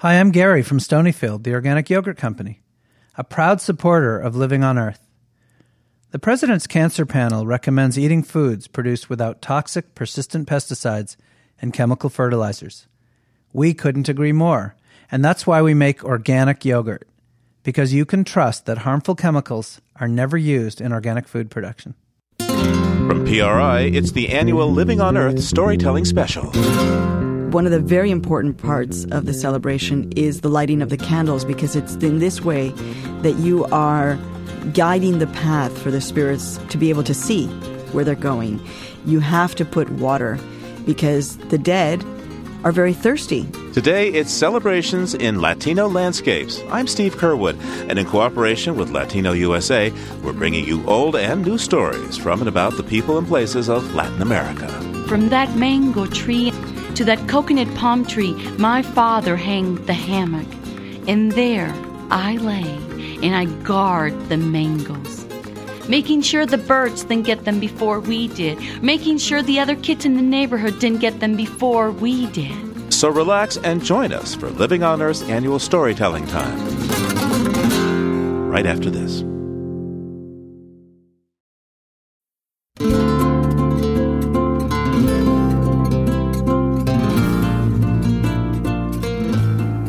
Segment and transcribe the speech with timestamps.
[0.00, 2.62] Hi, I'm Gary from Stonyfield, the organic yogurt company,
[3.18, 5.06] a proud supporter of Living on Earth.
[6.10, 11.16] The President's Cancer Panel recommends eating foods produced without toxic, persistent pesticides
[11.60, 12.86] and chemical fertilizers.
[13.52, 14.74] We couldn't agree more,
[15.12, 17.06] and that's why we make organic yogurt,
[17.62, 21.94] because you can trust that harmful chemicals are never used in organic food production.
[22.38, 26.50] From PRI, it's the annual Living on Earth storytelling special.
[27.50, 31.44] One of the very important parts of the celebration is the lighting of the candles
[31.44, 32.68] because it's in this way
[33.22, 34.16] that you are
[34.72, 37.48] guiding the path for the spirits to be able to see
[37.90, 38.60] where they're going.
[39.04, 40.38] You have to put water
[40.86, 42.04] because the dead
[42.62, 43.48] are very thirsty.
[43.72, 46.62] Today, it's celebrations in Latino landscapes.
[46.68, 49.92] I'm Steve Curwood, and in cooperation with Latino USA,
[50.22, 53.92] we're bringing you old and new stories from and about the people and places of
[53.92, 54.68] Latin America.
[55.08, 56.52] From that mango tree
[57.00, 60.46] to that coconut palm tree, my father hanged the hammock.
[61.08, 61.74] And there
[62.10, 62.76] I lay
[63.22, 65.24] and I guard the mangoes.
[65.88, 68.58] Making sure the birds didn't get them before we did.
[68.82, 72.92] Making sure the other kids in the neighborhood didn't get them before we did.
[72.92, 76.58] So relax and join us for Living on Earth's annual storytelling time.
[78.50, 79.24] Right after this.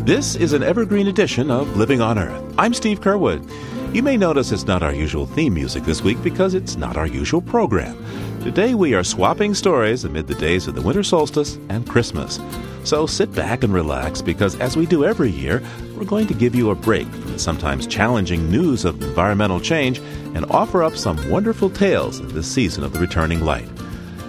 [0.06, 2.56] This is an evergreen edition of Living on Earth.
[2.58, 3.48] I'm Steve Curwood.
[3.94, 7.06] You may notice it's not our usual theme music this week because it's not our
[7.06, 8.04] usual program.
[8.42, 12.40] Today we are swapping stories amid the days of the winter solstice and Christmas.
[12.84, 15.62] So sit back and relax because, as we do every year,
[15.96, 20.00] we're going to give you a break from the sometimes challenging news of environmental change
[20.34, 23.70] and offer up some wonderful tales in this season of the returning light.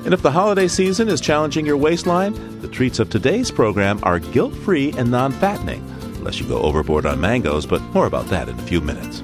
[0.05, 4.19] And if the holiday season is challenging your waistline, the treats of today's program are
[4.19, 5.81] guilt free and non fattening,
[6.17, 9.23] unless you go overboard on mangoes, but more about that in a few minutes.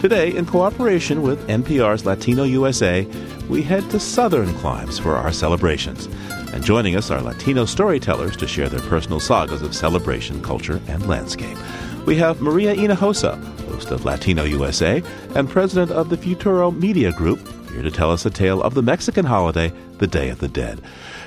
[0.00, 3.04] Today, in cooperation with NPR's Latino USA,
[3.48, 6.06] we head to southern climes for our celebrations.
[6.52, 11.08] And joining us are Latino storytellers to share their personal sagas of celebration, culture, and
[11.08, 11.58] landscape.
[12.06, 15.02] We have Maria Hinojosa, host of Latino USA
[15.34, 17.40] and president of the Futuro Media Group,
[17.72, 20.80] here to tell us a tale of the Mexican holiday, the Day of the Dead.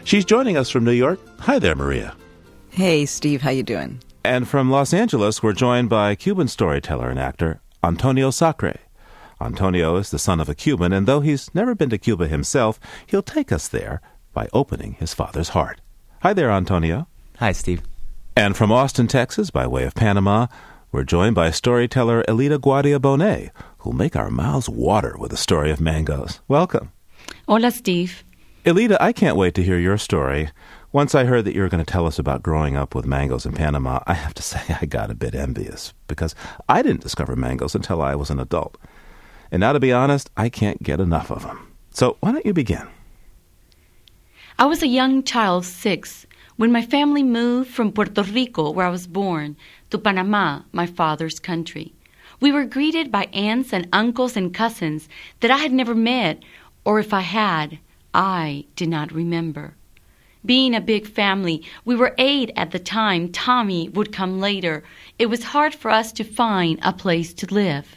[0.03, 1.19] She's joining us from New York.
[1.39, 2.16] Hi there, Maria.
[2.69, 4.00] Hey, Steve, how you doing?
[4.23, 8.79] And from Los Angeles, we're joined by Cuban storyteller and actor Antonio Sacre.
[9.41, 12.79] Antonio is the son of a Cuban, and though he's never been to Cuba himself,
[13.05, 14.01] he'll take us there
[14.34, 15.81] by opening his father's heart.
[16.22, 17.07] Hi there, Antonio.
[17.38, 17.81] Hi, Steve.
[18.35, 20.47] And from Austin, Texas, by way of Panama,
[20.91, 23.51] we're joined by storyteller Elida Guardia Bonet,
[23.85, 26.40] who'll make our mouths water with the story of mangoes.
[26.47, 26.91] Welcome.
[27.47, 28.23] Hola, Steve.
[28.66, 30.50] Elida, I can't wait to hear your story.
[30.91, 33.46] Once I heard that you were going to tell us about growing up with mangoes
[33.46, 36.34] in Panama, I have to say I got a bit envious because
[36.68, 38.75] I didn't discover mangoes until I was an adult.
[39.51, 41.72] And now, to be honest, I can't get enough of them.
[41.91, 42.88] So, why don't you begin?
[44.57, 46.25] I was a young child, six,
[46.56, 49.56] when my family moved from Puerto Rico, where I was born,
[49.91, 51.94] to Panama, my father's country.
[52.40, 55.07] We were greeted by aunts and uncles and cousins
[55.40, 56.44] that I had never met,
[56.84, 57.79] or if I had,
[58.13, 59.75] I did not remember.
[60.46, 63.31] Being a big family, we were eight at the time.
[63.31, 64.84] Tommy would come later.
[65.18, 67.96] It was hard for us to find a place to live.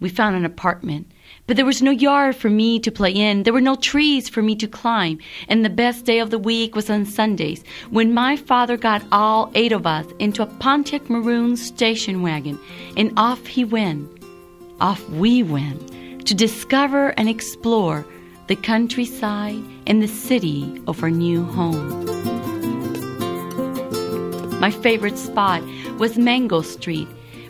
[0.00, 1.06] We found an apartment,
[1.46, 3.42] but there was no yard for me to play in.
[3.42, 5.18] There were no trees for me to climb.
[5.48, 9.50] And the best day of the week was on Sundays when my father got all
[9.54, 12.58] eight of us into a Pontiac maroon station wagon
[12.96, 14.08] and off he went.
[14.80, 18.06] Off we went to discover and explore
[18.46, 22.04] the countryside and the city of our new home.
[24.60, 25.62] My favorite spot
[25.98, 27.08] was Mango Street.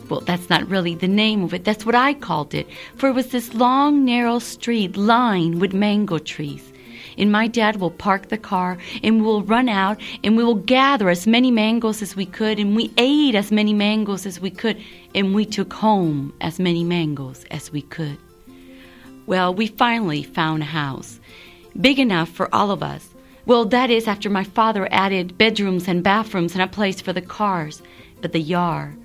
[0.09, 3.13] Well, that's not really the name of it, that's what I called it, for it
[3.13, 6.71] was this long, narrow street lined with mango trees.
[7.17, 11.09] And my dad will park the car and we'll run out and we will gather
[11.09, 14.81] as many mangoes as we could and we ate as many mangoes as we could
[15.13, 18.17] and we took home as many mangoes as we could.
[19.27, 21.19] Well, we finally found a house
[21.79, 23.09] big enough for all of us.
[23.45, 27.21] Well, that is after my father added bedrooms and bathrooms and a place for the
[27.21, 27.81] cars.
[28.21, 28.97] But the yard,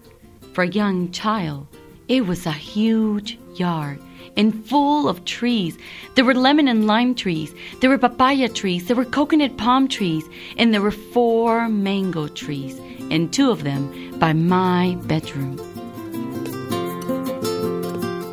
[0.52, 1.67] for a young child,
[2.08, 4.00] it was a huge yard
[4.37, 5.76] and full of trees.
[6.14, 10.25] There were lemon and lime trees, there were papaya trees, there were coconut palm trees,
[10.56, 12.79] and there were four mango trees,
[13.11, 15.58] and two of them by my bedroom.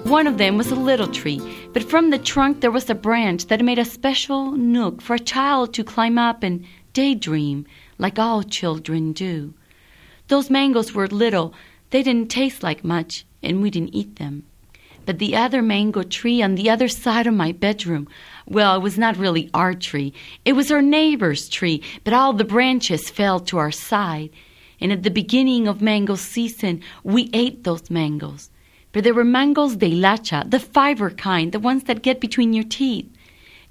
[0.08, 1.42] One of them was a little tree,
[1.74, 5.20] but from the trunk there was a branch that made a special nook for a
[5.20, 7.66] child to climb up and daydream
[7.98, 9.54] like all children do.
[10.30, 11.54] Those mangoes were little,
[11.90, 14.44] they didn't taste like much, and we didn't eat them.
[15.06, 18.10] But the other mango tree on the other side of my bedroom,
[18.46, 20.14] well, it was not really our tree.
[20.44, 24.32] It was our neighbor's tree, but all the branches fell to our side.
[24.82, 28.50] And at the beginning of mango season, we ate those mangoes.
[28.92, 32.66] For there were mangoes de lacha, the fiber kind, the ones that get between your
[32.66, 33.10] teeth.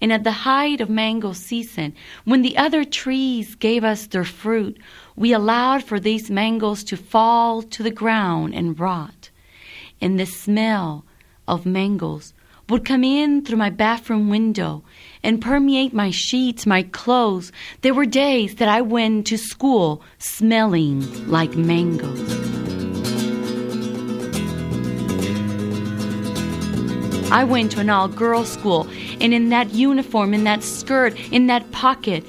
[0.01, 4.79] And at the height of mango season, when the other trees gave us their fruit,
[5.17, 9.31] we allowed for these mangoes to fall to the ground and rot.
[10.01, 11.05] And the smell
[11.49, 12.35] of mangoes
[12.69, 14.83] would come in through my bathroom window
[15.23, 17.51] and permeate my sheets, my clothes.
[17.81, 22.57] There were days that I went to school smelling like mangoes.
[27.31, 28.89] I went to an all girls school,
[29.21, 32.25] and in that uniform, in that skirt, in that pocket,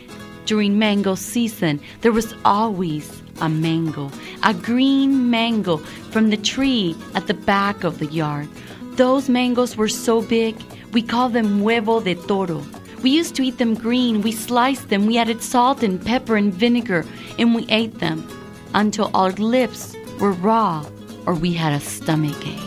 [0.48, 4.10] during mango season, there was always a mango,
[4.44, 5.78] a green mango
[6.12, 8.48] from the tree at the back of the yard.
[8.96, 10.56] Those mangoes were so big,
[10.94, 12.66] we called them huevo de toro.
[13.04, 16.54] We used to eat them green, we sliced them, we added salt and pepper and
[16.54, 17.06] vinegar,
[17.38, 18.28] and we ate them
[18.74, 20.84] until our lips were raw
[21.26, 22.64] or we had a stomach ache.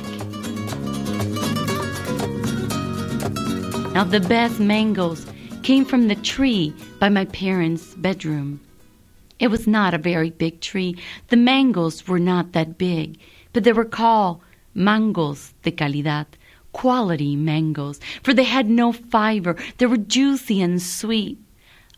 [3.92, 5.26] Now, the best mangoes
[5.62, 8.60] came from the tree by my parents' bedroom.
[9.38, 10.96] It was not a very big tree.
[11.28, 13.18] The mangoes were not that big,
[13.52, 14.40] but they were called
[14.74, 16.26] mangos de calidad,
[16.72, 19.56] quality mangoes, for they had no fiber.
[19.78, 21.38] They were juicy and sweet.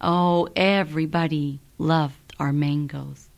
[0.00, 3.28] Oh, everybody loved our mangoes.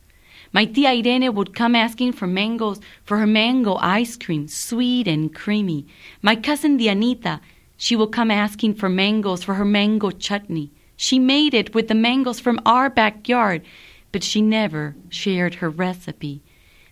[0.53, 5.33] My tia Irene would come asking for mangoes for her mango ice cream, sweet and
[5.33, 5.85] creamy.
[6.21, 7.41] My cousin Dianita,
[7.77, 10.71] she will come asking for mangoes for her mango chutney.
[10.95, 13.63] She made it with the mangoes from our backyard,
[14.11, 16.41] but she never shared her recipe.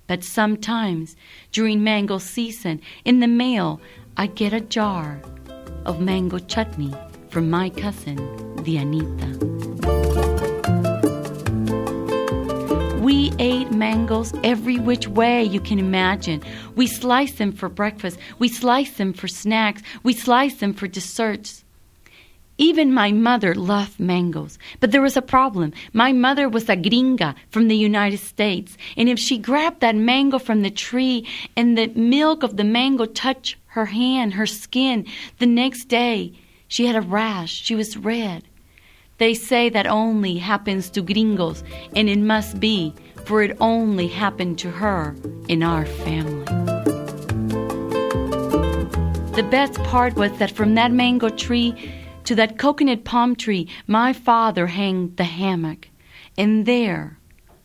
[0.07, 1.15] But sometimes
[1.51, 3.79] during mango season, in the mail,
[4.17, 5.21] I get a jar
[5.85, 6.93] of mango chutney
[7.29, 8.17] from my cousin,
[8.57, 10.22] Dianita.
[13.13, 16.41] We ate mangoes every which way you can imagine.
[16.75, 21.63] We sliced them for breakfast, we sliced them for snacks, we sliced them for desserts.
[22.57, 24.57] Even my mother loved mangoes.
[24.79, 25.73] But there was a problem.
[25.93, 28.79] My mother was a gringa from the United States.
[28.97, 33.05] And if she grabbed that mango from the tree and the milk of the mango
[33.05, 35.05] touched her hand, her skin,
[35.37, 36.33] the next day
[36.67, 37.61] she had a rash.
[37.61, 38.43] She was red.
[39.19, 41.63] They say that only happens to gringos,
[41.95, 42.93] and it must be,
[43.25, 45.15] for it only happened to her
[45.47, 46.45] in our family.
[49.35, 51.73] The best part was that from that mango tree,
[52.25, 55.89] to that coconut palm tree my father hanged the hammock,
[56.37, 57.17] and there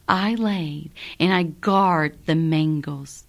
[0.09, 0.91] I laid
[1.21, 3.27] and I guard the mangoes.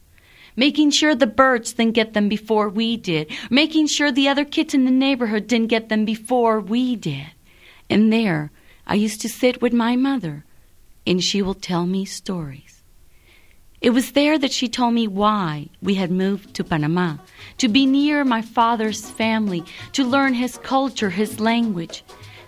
[0.56, 4.74] Making sure the birds didn't get them before we did, making sure the other kids
[4.74, 7.28] in the neighborhood didn't get them before we did.
[7.90, 8.52] And there
[8.88, 10.46] I used to sit with my mother,
[11.06, 12.84] and she will tell me stories.
[13.82, 17.16] It was there that she told me why we had moved to Panama
[17.60, 19.64] to be near my father's family,
[19.94, 22.04] to learn his culture, his language.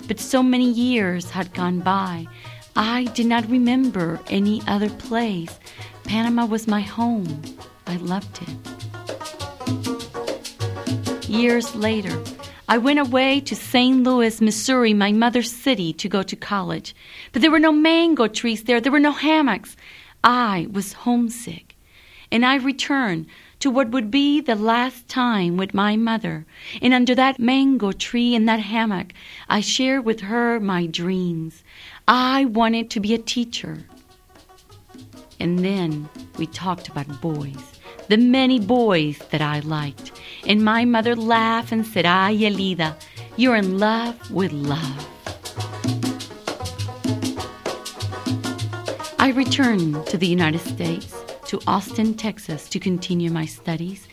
[0.07, 2.27] But so many years had gone by,
[2.75, 5.57] I did not remember any other place.
[6.03, 7.41] Panama was my home.
[7.87, 8.49] I loved it.
[11.29, 12.21] Years later,
[12.71, 14.01] I went away to St.
[14.01, 16.95] Louis, Missouri, my mother's city, to go to college.
[17.33, 19.75] But there were no mango trees there, there were no hammocks.
[20.23, 21.75] I was homesick,
[22.31, 23.25] and I returned
[23.59, 26.45] to what would be the last time with my mother.
[26.81, 29.11] And under that mango tree in that hammock,
[29.49, 31.65] I shared with her my dreams.
[32.07, 33.79] I wanted to be a teacher.
[35.41, 40.11] And then we talked about boys, the many boys that I liked.
[40.45, 42.95] And my mother laughed and said, ah, Ay, Elida,
[43.37, 45.07] you're in love with love.
[49.19, 51.13] I returned to the United States,
[51.45, 54.07] to Austin, Texas, to continue my studies,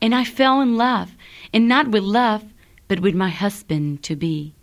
[0.00, 1.10] and I fell in love,
[1.52, 2.44] and not with love,
[2.88, 4.54] but with my husband to be.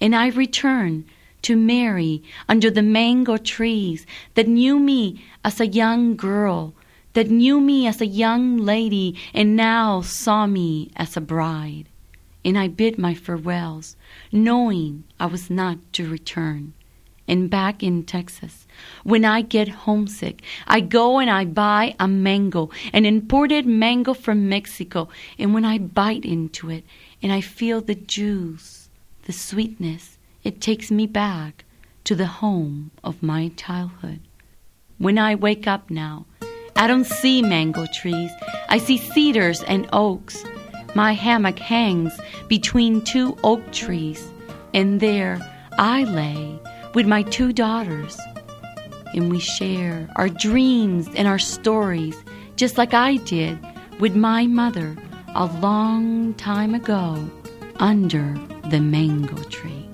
[0.00, 1.06] And I returned
[1.42, 6.74] to marry under the mango trees that knew me as a young girl,
[7.18, 11.88] that knew me as a young lady, and now saw me as a bride.
[12.44, 13.96] And I bid my farewells,
[14.30, 16.74] knowing I was not to return.
[17.26, 18.68] And back in Texas,
[19.02, 24.48] when I get homesick, I go and I buy a mango, an imported mango from
[24.48, 25.08] Mexico,
[25.40, 26.84] and when I bite into it
[27.20, 28.90] and I feel the juice,
[29.24, 31.64] the sweetness, it takes me back
[32.04, 34.20] to the home of my childhood.
[34.98, 36.26] when I wake up now.
[36.78, 38.30] I don't see mango trees,
[38.68, 40.44] I see cedars and oaks.
[40.94, 42.16] My hammock hangs
[42.46, 44.24] between two oak trees,
[44.72, 45.40] and there
[45.76, 46.56] I lay
[46.94, 48.16] with my two daughters.
[49.12, 52.16] And we share our dreams and our stories,
[52.54, 53.58] just like I did
[53.98, 54.96] with my mother
[55.34, 57.28] a long time ago
[57.80, 58.38] under
[58.70, 59.87] the mango tree.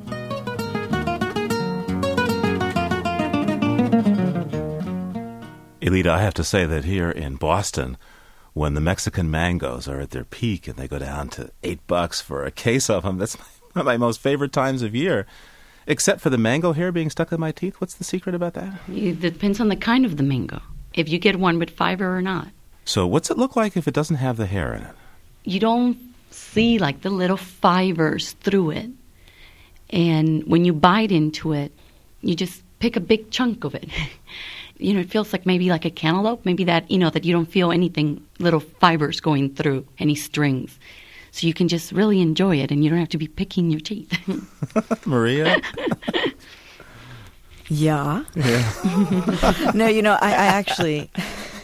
[5.84, 7.98] Elida, I have to say that here in Boston,
[8.54, 12.22] when the Mexican mangoes are at their peak and they go down to eight bucks
[12.22, 13.34] for a case of them, that's
[13.72, 15.26] one of my most favorite times of year.
[15.86, 17.78] Except for the mango hair being stuck in my teeth.
[17.78, 18.72] What's the secret about that?
[18.88, 20.62] It depends on the kind of the mango,
[20.94, 22.48] if you get one with fiber or not.
[22.86, 24.94] So, what's it look like if it doesn't have the hair in it?
[25.44, 25.98] You don't
[26.30, 28.88] see like the little fibers through it.
[29.90, 31.72] And when you bite into it,
[32.22, 33.90] you just pick a big chunk of it.
[34.78, 37.32] you know, it feels like maybe like a cantaloupe, maybe that, you know, that you
[37.32, 40.78] don't feel anything, little fibers going through, any strings.
[41.30, 43.80] So you can just really enjoy it and you don't have to be picking your
[43.80, 44.12] teeth.
[45.06, 45.60] Maria?
[47.68, 48.24] Yeah.
[48.34, 49.72] Yeah.
[49.74, 51.10] no, you know, I, I actually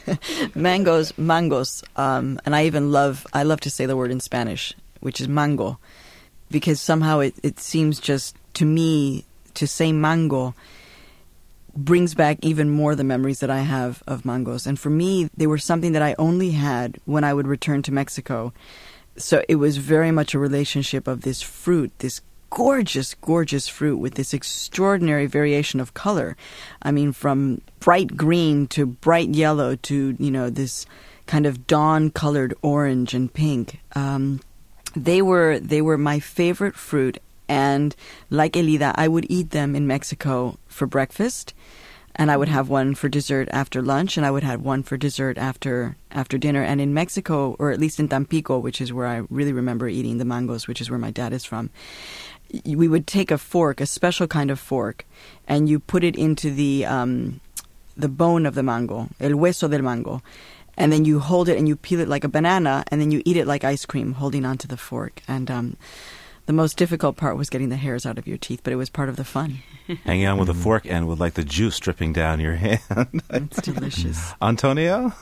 [0.55, 4.75] mangoes, mangos, um, and I even love I love to say the word in Spanish,
[5.01, 5.79] which is mango,
[6.51, 9.25] because somehow it, it seems just to me
[9.55, 10.55] to say mango
[11.75, 14.67] brings back even more the memories that I have of mangos.
[14.67, 17.93] And for me, they were something that I only had when I would return to
[17.93, 18.53] Mexico.
[19.17, 24.15] So it was very much a relationship of this fruit, this gorgeous, gorgeous fruit with
[24.15, 26.37] this extraordinary variation of color.
[26.83, 30.87] I mean, from bright green to bright yellow to, you know, this
[31.27, 33.81] kind of dawn colored orange and pink.
[33.95, 34.41] Um,
[34.97, 37.19] they were they were my favorite fruit
[37.51, 37.97] and
[38.31, 41.53] like Elida, I would eat them in Mexico for breakfast,
[42.17, 44.97] and I would have one for dessert after lunch, and I would have one for
[44.97, 46.63] dessert after after dinner.
[46.63, 50.19] And in Mexico, or at least in Tampico, which is where I really remember eating
[50.19, 51.71] the mangos, which is where my dad is from,
[52.65, 55.07] we would take a fork, a special kind of fork,
[55.47, 57.41] and you put it into the um,
[57.97, 60.23] the bone of the mango, el hueso del mango,
[60.77, 63.23] and then you hold it and you peel it like a banana, and then you
[63.25, 65.23] eat it like ice cream, holding onto the fork.
[65.29, 65.77] And um,
[66.51, 68.91] the most difficult part was getting the hairs out of your teeth, but it was
[68.91, 69.61] part of the fun.
[70.05, 72.81] Hanging on with a fork and with like the juice dripping down your hand.
[73.31, 74.33] it's delicious.
[74.43, 75.13] Antonio?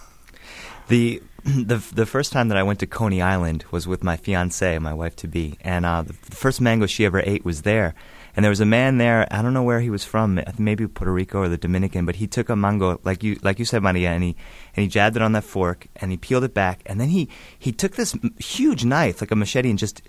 [0.87, 4.79] The the the first time that I went to Coney Island was with my fiance,
[4.79, 7.95] my wife to be, and uh, the first mango she ever ate was there.
[8.35, 9.27] And there was a man there.
[9.31, 12.27] I don't know where he was from, maybe Puerto Rico or the Dominican, but he
[12.27, 14.35] took a mango like you like you said, Maria, and he
[14.75, 17.29] and he jabbed it on that fork and he peeled it back, and then he
[17.59, 20.01] he took this huge knife like a machete and just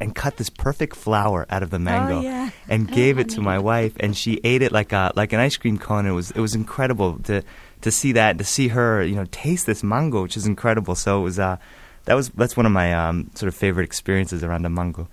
[0.00, 2.50] and cut this perfect flower out of the mango oh, yeah.
[2.68, 5.56] and gave it to my wife, and she ate it like a like an ice
[5.56, 6.06] cream cone.
[6.06, 7.42] It was it was incredible to
[7.82, 10.94] to see that to see her you know taste this mango, which is incredible.
[10.94, 11.38] So it was.
[11.38, 11.56] Uh,
[12.04, 15.08] that was that's one of my um, sort of favorite experiences around a mango.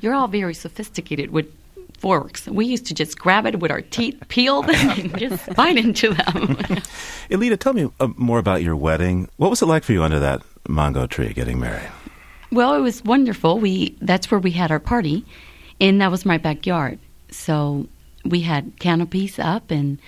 [0.00, 1.52] You're all very sophisticated with
[1.98, 2.46] forks.
[2.46, 6.56] We used to just grab it with our teeth peeled and just bite into them.
[7.30, 9.28] Elida, tell me uh, more about your wedding.
[9.36, 11.90] What was it like for you under that mango tree getting married?
[12.52, 13.58] Well, it was wonderful.
[13.58, 15.24] We that's where we had our party,
[15.80, 16.98] and that was my backyard.
[17.30, 17.86] So
[18.24, 19.98] we had canopies up, and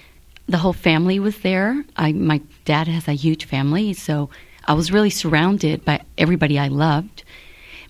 [0.49, 1.85] the whole family was there.
[1.97, 4.29] I my dad has a huge family, so
[4.65, 7.23] I was really surrounded by everybody I loved.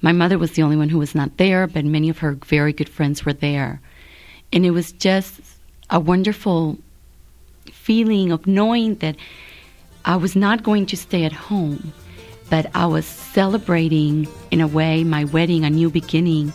[0.02, 2.74] My mother was the only one who was not there, but many of her very
[2.74, 3.80] good friends were there,
[4.52, 5.40] and it was just
[5.88, 6.76] a wonderful
[7.72, 9.16] feeling of knowing that
[10.04, 11.94] I was not going to stay at home
[12.52, 16.52] but I was celebrating, in a way, my wedding, a new beginning,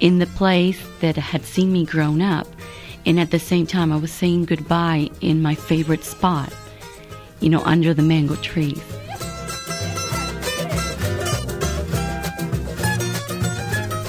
[0.00, 2.46] in the place that had seen me grown up.
[3.04, 6.50] And at the same time, I was saying goodbye in my favorite spot,
[7.40, 8.82] you know, under the mango trees.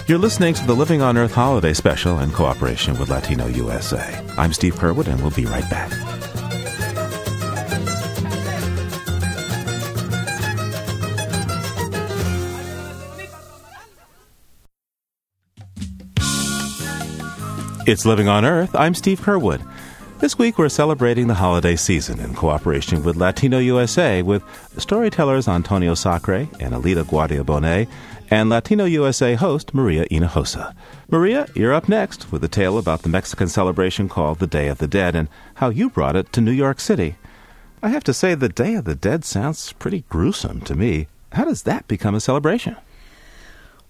[0.08, 4.26] You're listening to the Living on Earth Holiday Special in cooperation with Latino USA.
[4.38, 6.19] I'm Steve Curwood, and we'll be right back.
[17.90, 18.76] It's Living on Earth.
[18.76, 19.68] I'm Steve Curwood.
[20.20, 24.44] This week we're celebrating the holiday season in cooperation with Latino USA with
[24.78, 27.90] storytellers Antonio Sacre and Elida Guardia Bonet
[28.30, 30.76] and Latino USA host Maria Hinojosa.
[31.10, 34.78] Maria, you're up next with a tale about the Mexican celebration called the Day of
[34.78, 37.16] the Dead and how you brought it to New York City.
[37.82, 41.08] I have to say, the Day of the Dead sounds pretty gruesome to me.
[41.32, 42.76] How does that become a celebration?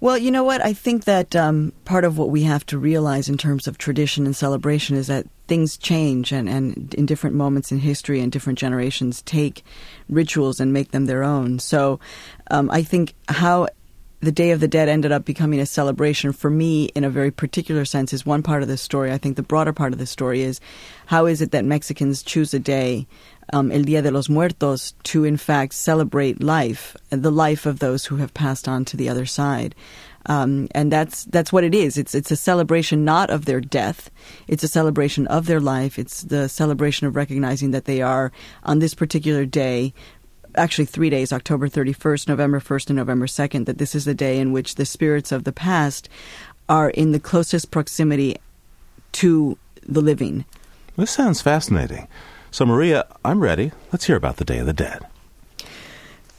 [0.01, 0.63] Well, you know what?
[0.63, 4.25] I think that um, part of what we have to realize in terms of tradition
[4.25, 8.58] and celebration is that things change, and, and in different moments in history and different
[8.58, 9.63] generations take
[10.08, 11.60] rituals and make them their own.
[11.60, 12.00] So
[12.50, 13.68] um, I think how
[14.22, 17.32] the Day of the Dead ended up becoming a celebration for me in a very
[17.32, 19.12] particular sense is one part of the story.
[19.12, 20.60] I think the broader part of the story is
[21.08, 23.08] how is it that Mexicans choose a day
[23.53, 28.06] um, El Dia de los Muertos to, in fact, celebrate life, the life of those
[28.06, 29.75] who have passed on to the other side.
[30.25, 31.98] Um, and that's that's what it is.
[31.98, 34.12] It's it's a celebration not of their death.
[34.48, 35.98] It's a celebration of their life.
[35.98, 38.32] It's the celebration of recognizing that they are
[38.63, 39.94] on this particular day,
[40.56, 43.65] actually three days, October thirty first, November first, and November second.
[43.65, 46.10] That this is the day in which the spirits of the past
[46.68, 48.36] are in the closest proximity
[49.13, 50.46] to the living.
[50.98, 52.08] This sounds fascinating.
[52.51, 53.72] So, Maria, I'm ready.
[53.91, 55.06] Let's hear about the Day of the Dead.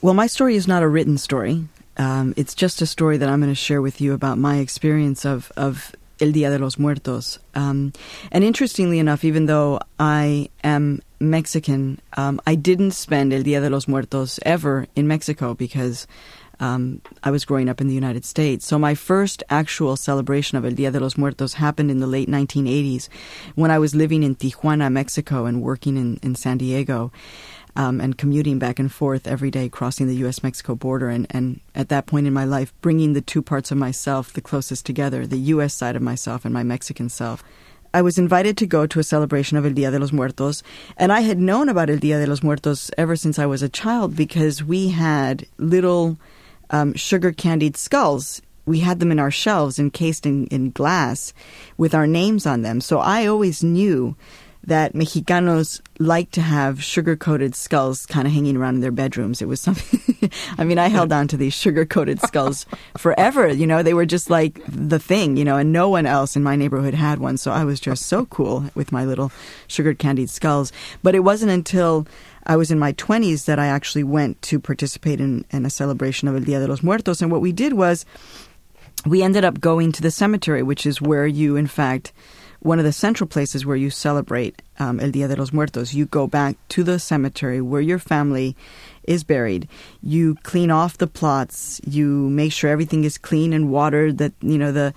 [0.01, 1.65] Well, my story is not a written story.
[1.97, 5.25] Um, it's just a story that I'm going to share with you about my experience
[5.25, 7.39] of, of El Dia de los Muertos.
[7.55, 7.93] Um,
[8.31, 13.69] and interestingly enough, even though I am Mexican, um, I didn't spend El Dia de
[13.69, 16.07] los Muertos ever in Mexico because
[16.61, 18.65] um, I was growing up in the United States.
[18.65, 22.29] So my first actual celebration of El Dia de los Muertos happened in the late
[22.29, 23.09] 1980s
[23.55, 27.11] when I was living in Tijuana, Mexico, and working in, in San Diego.
[27.73, 30.43] Um, and commuting back and forth every day, crossing the U.S.
[30.43, 33.77] Mexico border, and, and at that point in my life, bringing the two parts of
[33.77, 35.73] myself the closest together the U.S.
[35.73, 37.45] side of myself and my Mexican self.
[37.93, 40.63] I was invited to go to a celebration of El Dia de los Muertos,
[40.97, 43.69] and I had known about El Dia de los Muertos ever since I was a
[43.69, 46.17] child because we had little
[46.71, 48.41] um, sugar candied skulls.
[48.65, 51.33] We had them in our shelves encased in, in glass
[51.77, 52.81] with our names on them.
[52.81, 54.15] So I always knew
[54.63, 59.41] that Mexicanos like to have sugar coated skulls kind of hanging around in their bedrooms.
[59.41, 62.65] It was something, I mean, I held on to these sugar coated skulls
[62.97, 63.47] forever.
[63.47, 66.43] You know, they were just like the thing, you know, and no one else in
[66.43, 67.37] my neighborhood had one.
[67.37, 69.31] So I was just so cool with my little
[69.67, 70.71] sugar candied skulls.
[71.01, 72.05] But it wasn't until
[72.45, 76.27] I was in my 20s that I actually went to participate in, in a celebration
[76.27, 77.21] of El Dia de los Muertos.
[77.21, 78.05] And what we did was
[79.05, 82.13] we ended up going to the cemetery, which is where you, in fact,
[82.59, 85.93] one of the central places where you celebrate um, El Dia de los Muertos.
[85.93, 88.55] You go back to the cemetery where your family
[89.03, 89.67] is buried.
[90.03, 91.81] You clean off the plots.
[91.85, 94.19] You make sure everything is clean and watered.
[94.19, 94.93] That you know the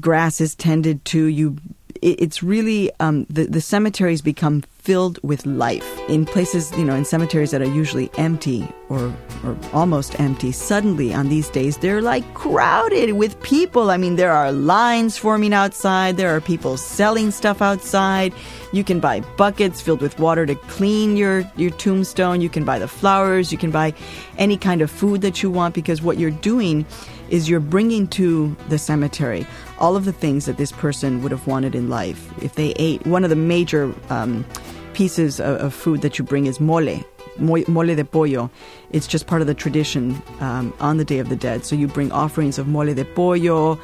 [0.00, 1.26] grass is tended to.
[1.26, 1.56] You
[2.00, 7.06] it's really um, the the cemeteries become filled with life in places you know in
[7.06, 10.52] cemeteries that are usually empty or or almost empty.
[10.52, 13.90] Suddenly on these days they're like crowded with people.
[13.90, 16.18] I mean there are lines forming outside.
[16.18, 18.34] There are people selling stuff outside.
[18.72, 22.42] You can buy buckets filled with water to clean your your tombstone.
[22.42, 23.50] You can buy the flowers.
[23.52, 23.94] You can buy
[24.38, 26.84] any kind of food that you want because what you're doing
[27.30, 29.46] is you're bringing to the cemetery
[29.78, 32.32] all of the things that this person would have wanted in life.
[32.42, 34.44] If they ate, one of the major um,
[34.92, 37.00] pieces of, of, food that you bring is mole.
[37.38, 38.48] Mole de pollo.
[38.92, 41.64] It's just part of the tradition um, on the Day of the Dead.
[41.64, 43.78] So you bring offerings of mole de pollo.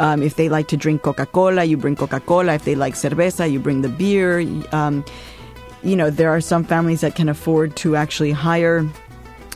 [0.00, 2.54] Um, if they like to drink Coca Cola, you bring Coca Cola.
[2.54, 4.40] If they like cerveza, you bring the beer.
[4.72, 5.04] Um,
[5.82, 8.88] you know, there are some families that can afford to actually hire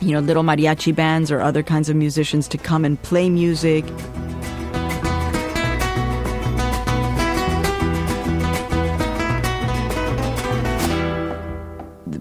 [0.01, 3.85] you know, little mariachi bands or other kinds of musicians to come and play music.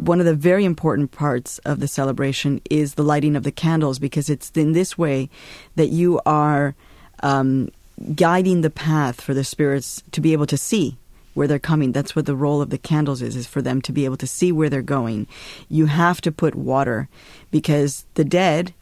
[0.00, 3.98] One of the very important parts of the celebration is the lighting of the candles
[3.98, 5.28] because it's in this way
[5.76, 6.74] that you are
[7.22, 7.68] um,
[8.14, 10.96] guiding the path for the spirits to be able to see
[11.38, 11.92] where they're coming.
[11.92, 14.26] That's what the role of the candles is, is for them to be able to
[14.26, 15.28] see where they're going.
[15.68, 17.08] You have to put water
[17.52, 18.74] because the dead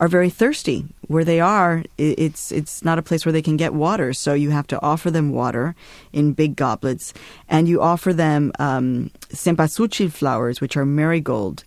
[0.00, 0.86] are very thirsty.
[1.08, 4.14] Where they are, it's it's not a place where they can get water.
[4.14, 5.74] So you have to offer them water
[6.12, 7.12] in big goblets,
[7.48, 11.64] and you offer them um, cempasúchil flowers, which are marigold,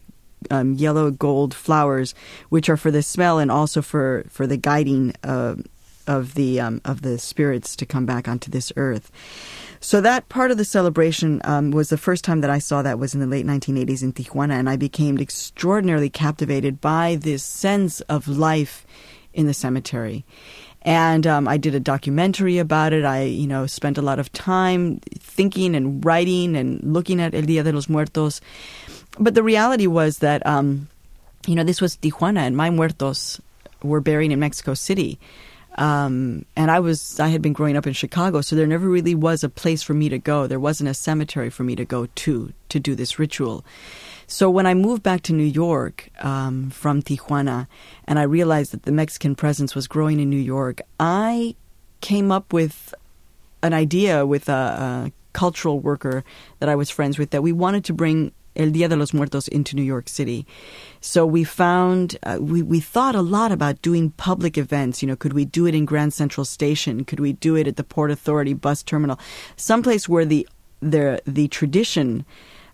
[0.50, 2.16] um, yellow gold flowers,
[2.50, 5.56] which are for the smell and also for for the guiding uh,
[6.08, 9.12] of the um, of the spirits to come back onto this earth.
[9.84, 13.00] So that part of the celebration um, was the first time that I saw that
[13.00, 18.00] was in the late 1980s in Tijuana, and I became extraordinarily captivated by this sense
[18.02, 18.86] of life
[19.34, 20.24] in the cemetery.
[20.84, 23.06] And um, I did a documentary about it.
[23.06, 27.44] I, you know, spent a lot of time thinking and writing and looking at El
[27.44, 28.40] Dia de los Muertos.
[29.20, 30.90] But the reality was that, um,
[31.48, 33.42] you know, this was Tijuana, and my muertos
[33.82, 35.20] were buried in Mexico City.
[35.76, 39.16] Um, and I was I had been growing up in Chicago, so there never really
[39.16, 40.48] was a place for me to go.
[40.48, 43.64] There wasn't a cemetery for me to go to to do this ritual.
[44.28, 47.68] So when I moved back to New York um, from Tijuana,
[48.06, 51.56] and I realized that the Mexican presence was growing in New York, I
[52.00, 52.94] came up with
[53.62, 56.24] an idea with a, a cultural worker
[56.60, 59.48] that I was friends with that we wanted to bring El Dia de los Muertos
[59.48, 60.46] into New York City.
[61.00, 65.02] So we found, uh, we, we thought a lot about doing public events.
[65.02, 67.06] You know, could we do it in Grand Central Station?
[67.06, 69.20] Could we do it at the Port Authority bus terminal?
[69.56, 70.48] Someplace where the,
[70.82, 72.26] the, the tradition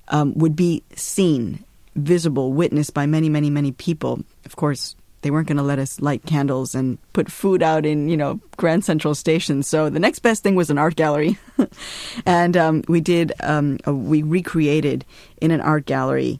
[0.10, 1.64] um, would be seen,
[1.96, 4.24] visible, witnessed by many, many, many people.
[4.46, 8.08] Of course, they weren't going to let us light candles and put food out in,
[8.08, 9.64] you know, Grand Central Station.
[9.64, 11.38] So the next best thing was an art gallery.
[12.26, 15.06] and um, we did, um, a, we recreated
[15.42, 16.40] in an art gallery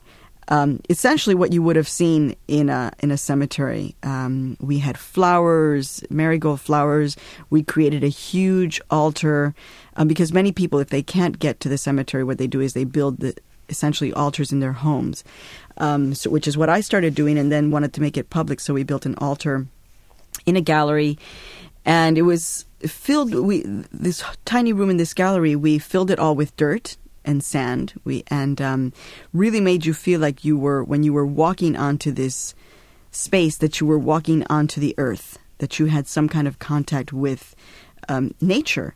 [0.50, 3.96] um, essentially what you would have seen in a in a cemetery.
[4.04, 7.18] Um, we had flowers, marigold flowers.
[7.50, 9.54] We created a huge altar
[9.96, 12.74] um, because many people, if they can't get to the cemetery, what they do is
[12.74, 13.36] they build the
[13.70, 15.24] essentially altars in their homes,
[15.78, 18.60] um, so, which is what I started doing, and then wanted to make it public.
[18.60, 19.68] So we built an altar
[20.46, 21.18] in a gallery,
[21.86, 23.34] and it was filled.
[23.34, 27.94] We this tiny room in this gallery, we filled it all with dirt and sand.
[28.04, 28.94] We and um,
[29.34, 32.56] really made you feel like you were when you were walking onto this
[33.12, 37.12] space that you were walking onto the earth, that you had some kind of contact
[37.12, 37.56] with
[38.10, 38.96] um, nature.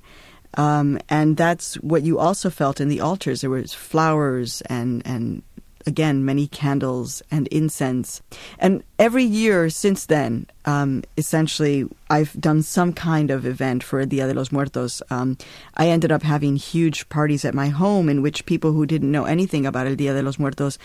[0.55, 3.41] Um, and that's what you also felt in the altars.
[3.41, 5.43] There was flowers and and
[5.87, 8.21] again many candles and incense.
[8.59, 14.27] And every year since then, um, essentially, I've done some kind of event for Dia
[14.27, 15.01] de los Muertos.
[15.09, 15.37] Um,
[15.75, 19.25] I ended up having huge parties at my home in which people who didn't know
[19.25, 20.77] anything about El Dia de los Muertos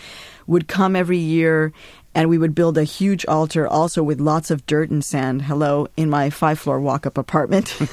[0.47, 1.73] would come every year
[2.17, 5.87] and we would build a huge altar also with lots of dirt and sand hello
[5.95, 7.77] in my five floor walk up apartment.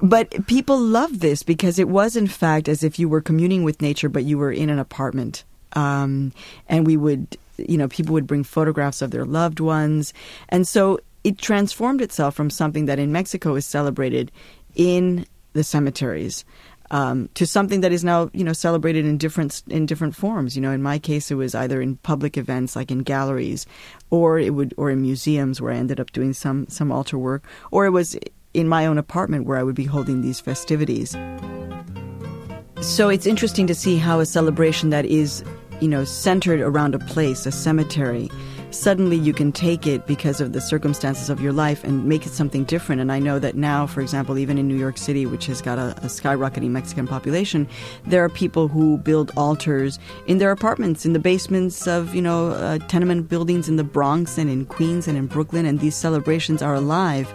[0.00, 3.82] But people loved this because it was in fact as if you were communing with
[3.82, 5.44] nature but you were in an apartment.
[5.74, 6.32] Um,
[6.68, 10.12] and we would you know people would bring photographs of their loved ones.
[10.48, 14.32] And so it transformed itself from something that in mexico is celebrated
[14.74, 16.44] in the cemeteries
[16.92, 20.54] um, to something that is now you know celebrated in different in different forms.
[20.54, 23.66] You know, in my case, it was either in public events like in galleries,
[24.10, 27.44] or it would or in museums where I ended up doing some some altar work,
[27.70, 28.16] or it was
[28.54, 31.16] in my own apartment where I would be holding these festivities.
[32.82, 35.42] So it's interesting to see how a celebration that is
[35.80, 38.30] you know centered around a place, a cemetery
[38.72, 42.32] suddenly you can take it because of the circumstances of your life and make it
[42.32, 43.00] something different.
[43.00, 45.78] And I know that now, for example, even in New York City, which has got
[45.78, 47.68] a, a skyrocketing Mexican population,
[48.06, 52.48] there are people who build altars in their apartments, in the basements of, you know,
[52.48, 56.62] uh, tenement buildings in the Bronx and in Queens and in Brooklyn, and these celebrations
[56.62, 57.32] are alive.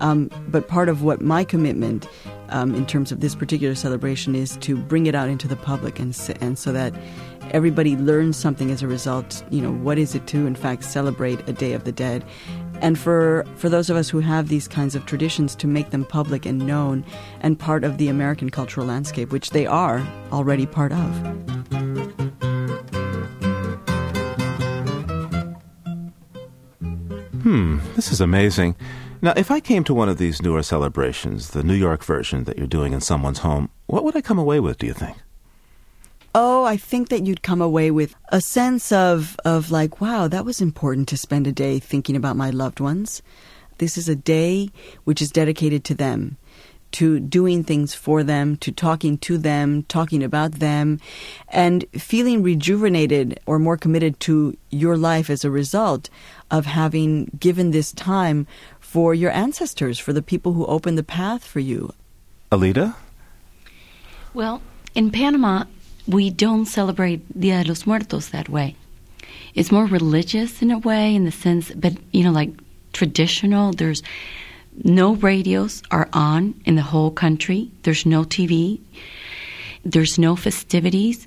[0.00, 2.08] Um, but part of what my commitment
[2.52, 5.98] um, in terms of this particular celebration is to bring it out into the public
[5.98, 6.94] and, and so that
[7.50, 9.42] everybody learns something as a result.
[9.50, 12.24] You know, what is it to, in fact, celebrate a Day of the Dead?
[12.80, 16.04] And for, for those of us who have these kinds of traditions, to make them
[16.04, 17.04] public and known
[17.40, 21.42] and part of the American cultural landscape, which they are already part of.
[27.42, 28.76] Hmm, this is amazing.
[29.24, 32.58] Now, if I came to one of these newer celebrations, the New York version that
[32.58, 35.16] you're doing in someone's home, what would I come away with, do you think?
[36.34, 40.44] Oh, I think that you'd come away with a sense of, of like, wow, that
[40.44, 43.22] was important to spend a day thinking about my loved ones.
[43.78, 44.70] This is a day
[45.04, 46.36] which is dedicated to them,
[46.92, 50.98] to doing things for them, to talking to them, talking about them,
[51.48, 56.10] and feeling rejuvenated or more committed to your life as a result
[56.50, 58.46] of having given this time
[58.92, 61.94] for your ancestors, for the people who opened the path for you.
[62.50, 62.94] Elida?
[64.34, 64.60] Well,
[64.94, 65.64] in Panama,
[66.06, 68.76] we don't celebrate Dia de los Muertos that way.
[69.54, 72.50] It's more religious in a way, in the sense, but you know, like
[72.92, 73.72] traditional.
[73.72, 74.02] There's
[74.84, 77.70] no radios are on in the whole country.
[77.84, 78.78] There's no TV.
[79.86, 81.26] There's no festivities.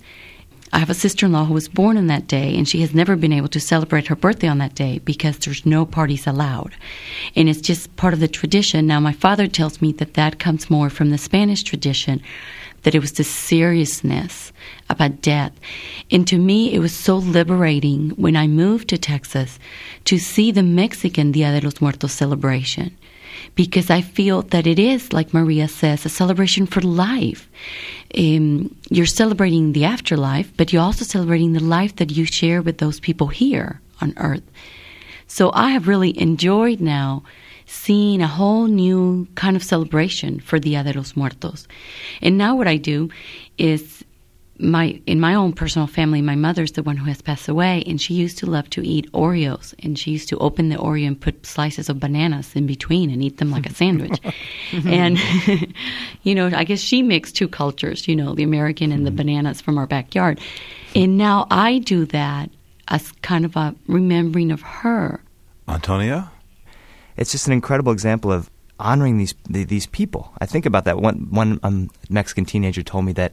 [0.73, 2.93] I have a sister in law who was born on that day, and she has
[2.93, 6.75] never been able to celebrate her birthday on that day because there's no parties allowed.
[7.35, 8.87] And it's just part of the tradition.
[8.87, 12.21] Now, my father tells me that that comes more from the Spanish tradition,
[12.85, 14.53] that it was the seriousness
[14.91, 15.51] about death.
[16.11, 19.57] And to me, it was so liberating when I moved to Texas
[20.05, 22.95] to see the Mexican Dia de los Muertos celebration.
[23.55, 27.49] Because I feel that it is, like Maria says, a celebration for life.
[28.15, 32.77] Um, you're celebrating the afterlife, but you're also celebrating the life that you share with
[32.77, 34.43] those people here on earth.
[35.25, 37.23] So I have really enjoyed now
[37.65, 41.67] seeing a whole new kind of celebration for Dia de los Muertos.
[42.21, 43.09] And now what I do
[43.57, 44.03] is
[44.57, 47.99] my in my own personal family, my mother's the one who has passed away, and
[47.99, 51.19] she used to love to eat Oreos, and she used to open the Oreo and
[51.19, 54.19] put slices of bananas in between and eat them like a sandwich.
[54.71, 55.19] and
[56.23, 59.17] you know, I guess she mixed two cultures, you know, the American and the mm-hmm.
[59.17, 60.39] bananas from our backyard.
[60.95, 62.49] And now I do that
[62.87, 65.21] as kind of a remembering of her.
[65.67, 66.29] Antonio,
[67.17, 68.49] it's just an incredible example of
[68.79, 70.33] honoring these these people.
[70.39, 70.99] I think about that.
[70.99, 73.31] One one um, Mexican teenager told me that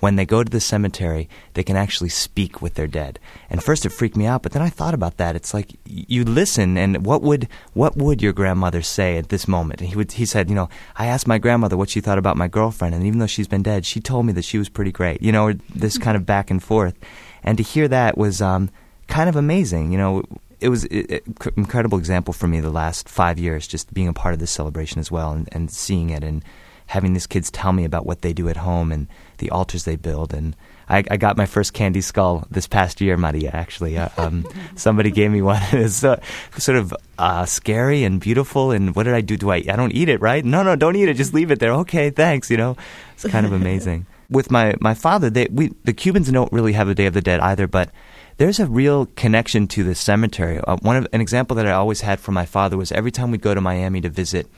[0.00, 3.18] when they go to the cemetery, they can actually speak with their dead.
[3.48, 5.34] And first it freaked me out, but then I thought about that.
[5.36, 9.80] It's like you listen, and what would what would your grandmother say at this moment?
[9.80, 12.36] And he would he said, you know, I asked my grandmother what she thought about
[12.36, 14.92] my girlfriend, and even though she's been dead, she told me that she was pretty
[14.92, 15.22] great.
[15.22, 16.96] You know, this kind of back and forth,
[17.42, 18.70] and to hear that was um,
[19.08, 19.90] kind of amazing.
[19.90, 20.24] You know,
[20.64, 21.20] it was an
[21.56, 24.98] incredible example for me the last five years, just being a part of this celebration
[24.98, 26.42] as well, and, and seeing it and
[26.86, 29.06] having these kids tell me about what they do at home and
[29.38, 30.32] the altars they build.
[30.32, 30.56] And
[30.88, 33.50] I, I got my first candy skull this past year, Maria.
[33.52, 35.60] Actually, uh, um, somebody gave me one.
[35.72, 36.18] it's uh,
[36.56, 38.70] sort of uh, scary and beautiful.
[38.70, 39.36] And what did I do?
[39.36, 39.56] Do I?
[39.56, 40.42] I don't eat it, right?
[40.42, 41.14] No, no, don't eat it.
[41.14, 41.72] Just leave it there.
[41.72, 42.50] Okay, thanks.
[42.50, 42.76] You know,
[43.12, 44.06] it's kind of amazing.
[44.34, 47.22] With my my father, they we the Cubans don't really have a Day of the
[47.22, 47.90] Dead either, but
[48.36, 50.58] there's a real connection to the cemetery.
[50.58, 53.30] Uh, one of an example that I always had from my father was every time
[53.30, 54.48] we'd go to Miami to visit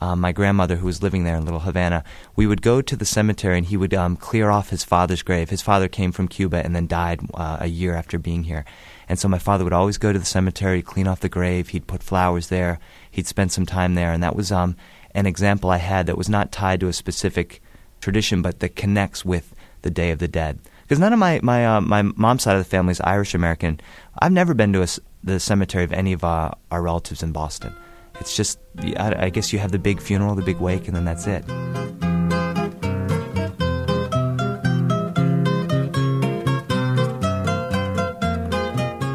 [0.00, 2.04] um, my grandmother, who was living there in Little Havana,
[2.36, 5.50] we would go to the cemetery and he would um, clear off his father's grave.
[5.50, 8.64] His father came from Cuba and then died uh, a year after being here.
[9.08, 11.68] And so my father would always go to the cemetery, clean off the grave.
[11.68, 12.78] He'd put flowers there.
[13.10, 14.12] He'd spend some time there.
[14.12, 14.76] And that was um,
[15.14, 17.62] an example I had that was not tied to a specific
[18.04, 20.58] tradition, but that connects with the Day of the Dead.
[20.82, 23.80] Because none of my my uh, my mom's side of the family is Irish American.
[24.18, 24.88] I've never been to a,
[25.24, 27.74] the cemetery of any of our relatives in Boston.
[28.20, 31.04] It's just, I, I guess you have the big funeral, the big wake, and then
[31.04, 31.44] that's it.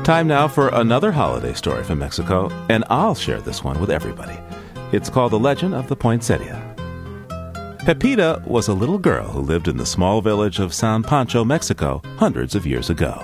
[0.04, 4.38] Time now for another holiday story from Mexico, and I'll share this one with everybody.
[4.92, 6.69] It's called The Legend of the Poinsettia.
[7.86, 12.02] Pepita was a little girl who lived in the small village of San Pancho, Mexico,
[12.18, 13.24] hundreds of years ago.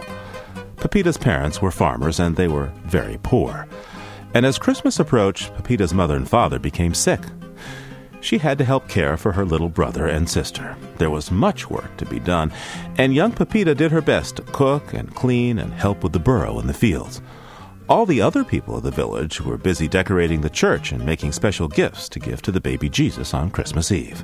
[0.78, 3.68] Pepita's parents were farmers and they were very poor.
[4.34, 7.20] And as Christmas approached, Pepita's mother and father became sick.
[8.22, 10.76] She had to help care for her little brother and sister.
[10.98, 12.52] There was much work to be done,
[12.98, 16.60] and young Pepita did her best to cook and clean and help with the burro
[16.60, 17.22] in the fields.
[17.88, 21.68] All the other people of the village were busy decorating the church and making special
[21.68, 24.24] gifts to give to the baby Jesus on Christmas Eve.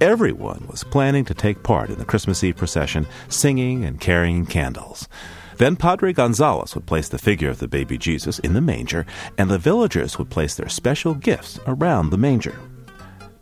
[0.00, 5.10] Everyone was planning to take part in the Christmas Eve procession, singing and carrying candles.
[5.58, 9.04] Then Padre Gonzalez would place the figure of the baby Jesus in the manger,
[9.36, 12.58] and the villagers would place their special gifts around the manger.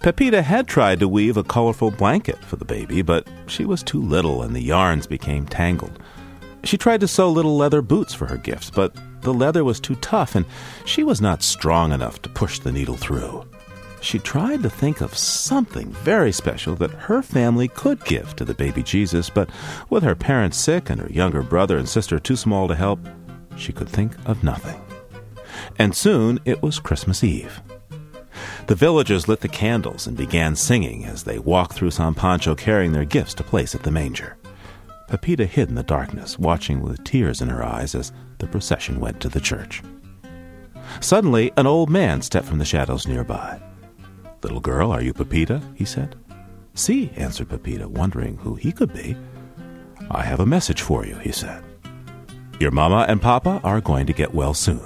[0.01, 4.03] Pepita had tried to weave a colorful blanket for the baby, but she was too
[4.03, 6.01] little and the yarns became tangled.
[6.65, 9.97] She tried to sew little leather boots for her gifts, but the leather was too
[9.97, 10.47] tough and
[10.85, 13.45] she was not strong enough to push the needle through.
[14.01, 18.55] She tried to think of something very special that her family could give to the
[18.55, 19.51] baby Jesus, but
[19.91, 22.99] with her parents sick and her younger brother and sister too small to help,
[23.57, 24.81] she could think of nothing.
[25.79, 27.61] And soon it was Christmas Eve.
[28.67, 32.93] The villagers lit the candles and began singing as they walked through San Pancho carrying
[32.93, 34.37] their gifts to place at the manger.
[35.09, 39.21] Pepita hid in the darkness, watching with tears in her eyes as the procession went
[39.21, 39.83] to the church.
[41.01, 43.61] Suddenly, an old man stepped from the shadows nearby.
[44.43, 45.63] Little girl, are you Pepita?
[45.75, 46.17] he said.
[46.75, 49.17] Si, answered Pepita, wondering who he could be.
[50.11, 51.63] I have a message for you, he said.
[52.59, 54.81] Your mama and papa are going to get well soon.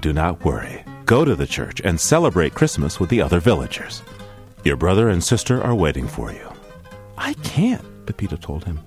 [0.00, 0.84] Do not worry.
[1.06, 4.02] Go to the church and celebrate Christmas with the other villagers.
[4.64, 6.52] Your brother and sister are waiting for you.
[7.16, 8.80] I can't, Pepita told him.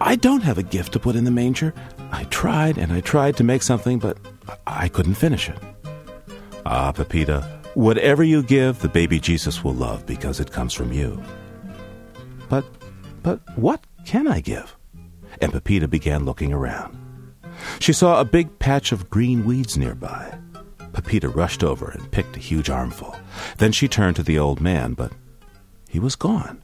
[0.00, 1.72] I don't have a gift to put in the manger.
[2.12, 4.18] I tried and I tried to make something, but
[4.66, 5.58] I couldn't finish it.
[6.64, 11.22] Ah, Pepita, Whatever you give, the baby Jesus will love because it comes from you.
[12.48, 12.64] But,
[13.22, 14.74] but what can I give?
[15.42, 16.96] And Pepita began looking around.
[17.78, 20.38] She saw a big patch of green weeds nearby.
[20.94, 23.14] Pepita rushed over and picked a huge armful.
[23.58, 25.12] Then she turned to the old man, but
[25.86, 26.62] he was gone.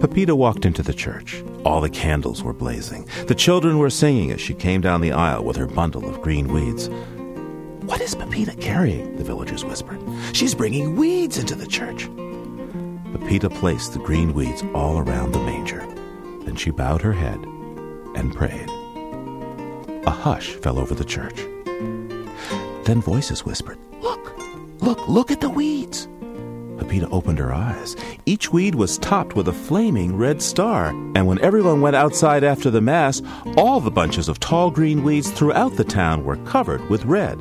[0.00, 1.44] Pepita walked into the church.
[1.64, 3.06] All the candles were blazing.
[3.26, 6.48] The children were singing as she came down the aisle with her bundle of green
[6.48, 6.88] weeds.
[7.84, 9.16] What is Pepita carrying?
[9.16, 10.00] The villagers whispered.
[10.32, 12.08] She's bringing weeds into the church.
[13.12, 15.86] Pepita placed the green weeds all around the manger.
[16.44, 17.38] Then she bowed her head
[18.14, 18.68] and prayed.
[20.06, 21.44] A hush fell over the church.
[22.84, 24.34] Then voices whispered, Look,
[24.80, 26.08] look, look at the weeds.
[26.80, 27.94] Pepita opened her eyes.
[28.24, 32.70] Each weed was topped with a flaming red star, and when everyone went outside after
[32.70, 33.20] the Mass,
[33.56, 37.38] all the bunches of tall green weeds throughout the town were covered with red.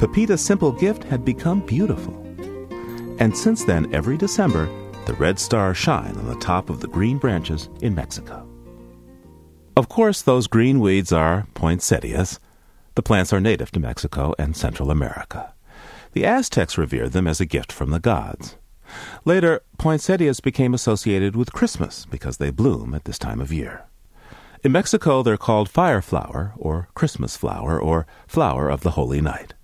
[0.00, 2.12] Pepita's simple gift had become beautiful.
[3.20, 4.68] And since then, every December,
[5.06, 8.48] the red stars shine on the top of the green branches in Mexico.
[9.76, 12.40] Of course, those green weeds are poinsettias.
[12.96, 15.54] The plants are native to Mexico and Central America.
[16.14, 18.56] The Aztecs revered them as a gift from the gods.
[19.24, 23.84] Later, poinsettias became associated with Christmas because they bloom at this time of year.
[24.64, 29.54] In Mexico, they're called fire flower, or Christmas flower, or flower of the holy night.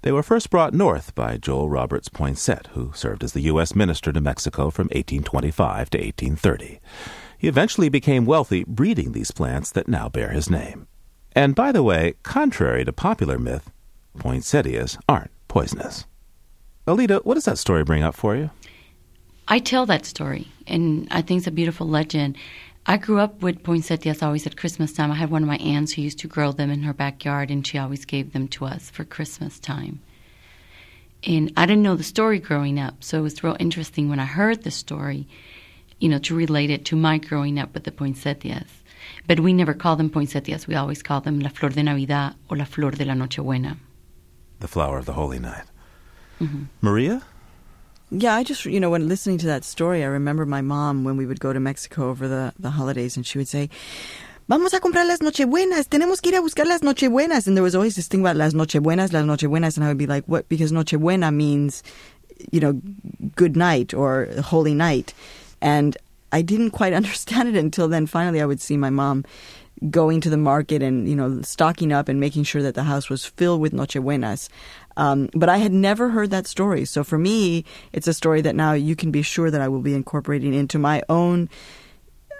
[0.00, 3.74] They were first brought north by Joel Roberts Poinsett, who served as the U.S.
[3.74, 6.80] minister to Mexico from 1825 to 1830.
[7.38, 10.86] He eventually became wealthy breeding these plants that now bear his name.
[11.32, 13.70] And by the way, contrary to popular myth,
[14.18, 16.06] poinsettias aren't poisonous.
[16.86, 18.50] Elida, what does that story bring up for you?
[19.48, 22.36] I tell that story, and I think it's a beautiful legend.
[22.84, 25.10] I grew up with poinsettias always at Christmas time.
[25.10, 27.66] I had one of my aunts who used to grow them in her backyard, and
[27.66, 30.00] she always gave them to us for Christmas time.
[31.26, 34.26] And I didn't know the story growing up, so it was real interesting when I
[34.26, 35.26] heard the story,
[36.00, 38.82] you know, to relate it to my growing up with the poinsettias.
[39.26, 40.66] But we never call them poinsettias.
[40.66, 43.78] We always call them la flor de Navidad or la flor de la Nochebuena.
[44.60, 45.64] The flower of the holy night.
[46.40, 46.64] Mm-hmm.
[46.80, 47.22] Maria?
[48.10, 51.16] Yeah, I just, you know, when listening to that story, I remember my mom when
[51.16, 53.70] we would go to Mexico over the, the holidays and she would say,
[54.46, 55.88] Vamos a comprar las Nochebuenas.
[55.88, 57.46] Tenemos que ir a buscar las Nochebuenas.
[57.46, 59.76] And there was always this thing about las Nochebuenas, las Nochebuenas.
[59.78, 60.50] And I would be like, what?
[60.50, 61.82] Because Nochebuena means,
[62.52, 62.78] you know,
[63.36, 65.14] good night or holy night.
[65.62, 65.96] And
[66.30, 68.06] I didn't quite understand it until then.
[68.06, 69.24] Finally, I would see my mom
[69.90, 73.10] going to the market and you know stocking up and making sure that the house
[73.10, 74.48] was filled with nochebuenas.
[74.96, 78.54] Um, but I had never heard that story, so for me, it's a story that
[78.54, 81.48] now you can be sure that I will be incorporating into my own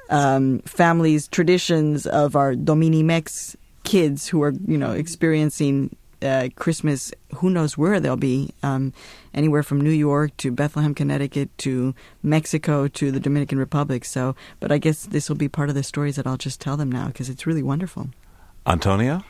[0.08, 5.94] um, family's traditions of our Dominimex kids who are you know experiencing
[6.24, 8.92] uh, Christmas, who knows where they'll be, um,
[9.32, 14.04] anywhere from New York to Bethlehem, Connecticut to Mexico to the Dominican Republic.
[14.04, 16.76] So, but I guess this will be part of the stories that I'll just tell
[16.76, 18.08] them now because it's really wonderful.
[18.66, 19.22] Antonio?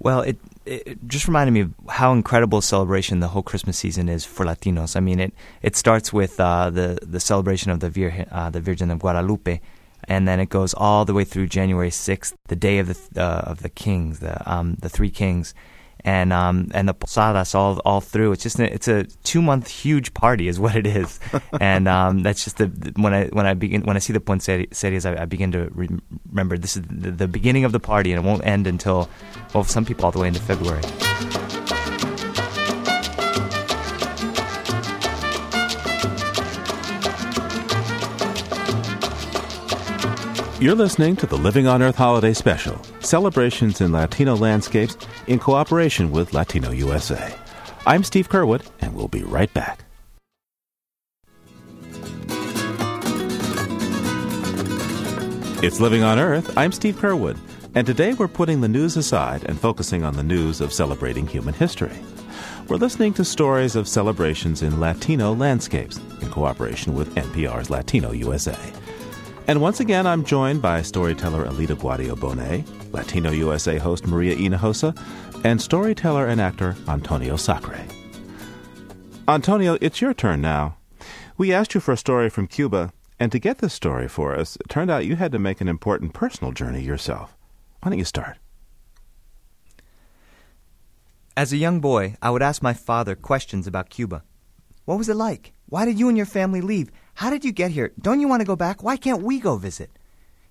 [0.00, 4.08] Well, it, it just reminded me of how incredible a celebration the whole Christmas season
[4.08, 4.94] is for Latinos.
[4.94, 8.60] I mean, it it starts with uh, the the celebration of the Virgin, uh, the
[8.60, 9.60] Virgin of Guadalupe,
[10.08, 13.42] and then it goes all the way through January sixth, the day of the uh,
[13.46, 15.54] of the kings, the um, the three kings,
[16.00, 18.32] and um, and the posadas all all through.
[18.32, 21.20] It's just a, it's a two month huge party, is what it is,
[21.60, 22.66] and um, that's just the
[22.96, 25.88] when I when I begin when I see the poinsettias, I, I begin to re-
[26.30, 29.08] remember this is the, the beginning of the party, and it won't end until
[29.54, 30.82] well, some people all the way into February.
[40.60, 44.96] You're listening to the Living on Earth Holiday Special, celebrations in Latino landscapes
[45.28, 47.32] in cooperation with Latino USA.
[47.86, 49.84] I'm Steve Curwood, and we'll be right back.
[55.62, 56.58] It's Living on Earth.
[56.58, 57.38] I'm Steve Curwood,
[57.76, 61.54] and today we're putting the news aside and focusing on the news of celebrating human
[61.54, 61.96] history.
[62.66, 68.58] We're listening to stories of celebrations in Latino landscapes in cooperation with NPR's Latino USA.
[69.48, 74.94] And once again, I'm joined by storyteller Elida Guardia Bonet, Latino USA host Maria Hinojosa,
[75.42, 77.82] and storyteller and actor Antonio Sacre.
[79.26, 80.76] Antonio, it's your turn now.
[81.38, 84.56] We asked you for a story from Cuba, and to get this story for us,
[84.56, 87.34] it turned out you had to make an important personal journey yourself.
[87.80, 88.36] Why don't you start?
[91.38, 94.24] As a young boy, I would ask my father questions about Cuba.
[94.84, 95.54] What was it like?
[95.70, 96.90] Why did you and your family leave?
[97.18, 97.90] How did you get here?
[98.00, 98.84] Don't you want to go back?
[98.84, 99.90] Why can't we go visit?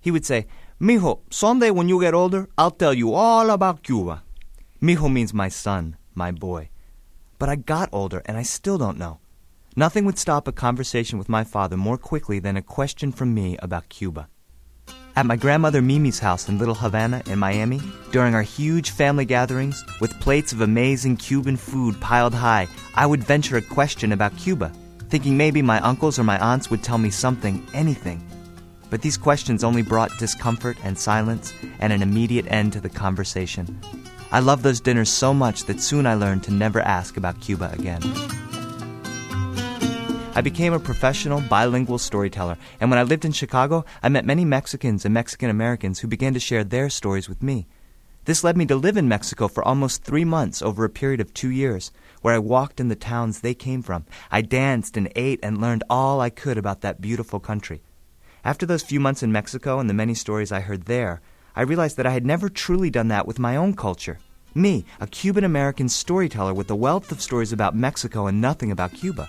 [0.02, 0.46] He would say,
[0.78, 4.22] Mijo, someday when you get older, I'll tell you all about Cuba.
[4.82, 6.68] Mijo means my son, my boy.
[7.38, 9.18] But I got older and I still don't know.
[9.76, 13.56] Nothing would stop a conversation with my father more quickly than a question from me
[13.62, 14.28] about Cuba.
[15.16, 17.80] At my grandmother Mimi's house in Little Havana in Miami,
[18.12, 23.24] during our huge family gatherings, with plates of amazing Cuban food piled high, I would
[23.24, 24.70] venture a question about Cuba
[25.08, 28.22] thinking maybe my uncles or my aunts would tell me something, anything.
[28.90, 33.80] But these questions only brought discomfort and silence and an immediate end to the conversation.
[34.30, 37.70] I loved those dinners so much that soon I learned to never ask about Cuba
[37.72, 38.02] again.
[40.34, 44.44] I became a professional bilingual storyteller, and when I lived in Chicago, I met many
[44.44, 47.66] Mexicans and Mexican Americans who began to share their stories with me.
[48.24, 51.32] This led me to live in Mexico for almost three months over a period of
[51.32, 51.90] two years,
[52.22, 54.04] where I walked in the towns they came from.
[54.30, 57.82] I danced and ate and learned all I could about that beautiful country.
[58.44, 61.20] After those few months in Mexico and the many stories I heard there,
[61.56, 64.18] I realized that I had never truly done that with my own culture.
[64.54, 68.94] Me, a Cuban American storyteller with a wealth of stories about Mexico and nothing about
[68.94, 69.28] Cuba.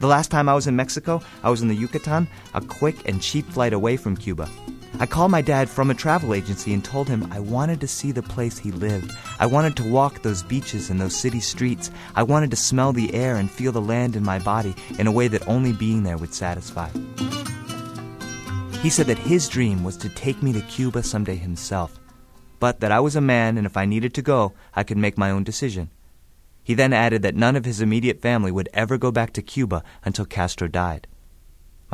[0.00, 3.22] The last time I was in Mexico, I was in the Yucatan, a quick and
[3.22, 4.48] cheap flight away from Cuba.
[5.00, 8.12] I called my dad from a travel agency and told him I wanted to see
[8.12, 9.12] the place he lived.
[9.40, 11.90] I wanted to walk those beaches and those city streets.
[12.14, 15.12] I wanted to smell the air and feel the land in my body in a
[15.12, 16.88] way that only being there would satisfy.
[18.82, 21.98] He said that his dream was to take me to Cuba someday himself,
[22.60, 25.18] but that I was a man and if I needed to go, I could make
[25.18, 25.90] my own decision.
[26.62, 29.82] He then added that none of his immediate family would ever go back to Cuba
[30.04, 31.08] until Castro died.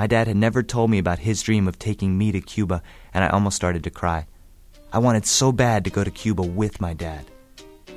[0.00, 2.82] My dad had never told me about his dream of taking me to Cuba,
[3.12, 4.26] and I almost started to cry.
[4.94, 7.26] I wanted so bad to go to Cuba with my dad.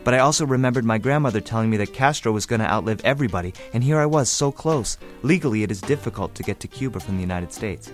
[0.04, 3.54] But I also remembered my grandmother telling me that Castro was going to outlive everybody,
[3.74, 4.98] and here I was so close.
[5.22, 7.90] Legally, it is difficult to get to Cuba from the United States.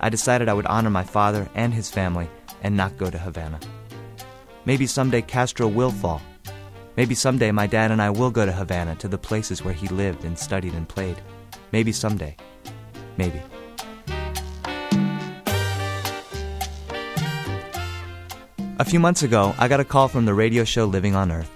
[0.00, 2.28] I decided I would honor my father and his family
[2.64, 3.60] and not go to Havana.
[4.64, 6.20] Maybe someday Castro will fall.
[6.96, 9.86] Maybe someday my dad and I will go to Havana to the places where he
[9.86, 11.22] lived and studied and played.
[11.70, 12.36] Maybe someday.
[13.16, 13.40] Maybe.
[18.76, 21.50] A few months ago, I got a call from the radio show Living on Earth.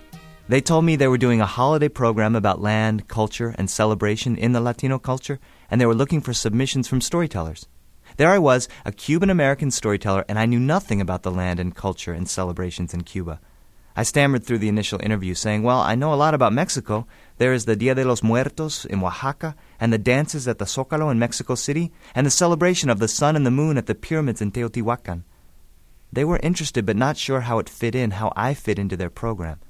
[0.48, 4.52] They told me they were doing a holiday program about land, culture, and celebration in
[4.52, 5.40] the Latino culture,
[5.70, 7.66] and they were looking for submissions from storytellers.
[8.16, 11.74] There I was, a Cuban American storyteller, and I knew nothing about the land and
[11.74, 13.40] culture and celebrations in Cuba.
[13.94, 17.06] I stammered through the initial interview, saying, Well, I know a lot about Mexico.
[17.38, 21.10] There is the Dia de los Muertos in Oaxaca, and the dances at the Zocalo
[21.10, 24.40] in Mexico City, and the celebration of the sun and the moon at the pyramids
[24.40, 25.22] in Teotihuacan.
[26.12, 29.10] They were interested, but not sure how it fit in, how I fit into their
[29.10, 29.60] program.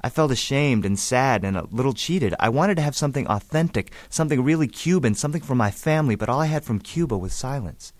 [0.00, 2.34] I felt ashamed and sad and a little cheated.
[2.38, 6.40] I wanted to have something authentic, something really Cuban, something from my family, but all
[6.40, 7.92] I had from Cuba was silence.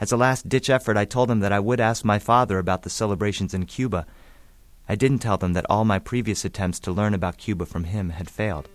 [0.00, 2.82] As a last ditch effort, I told them that I would ask my father about
[2.82, 4.06] the celebrations in Cuba.
[4.88, 8.10] I didn't tell them that all my previous attempts to learn about Cuba from him
[8.10, 8.68] had failed.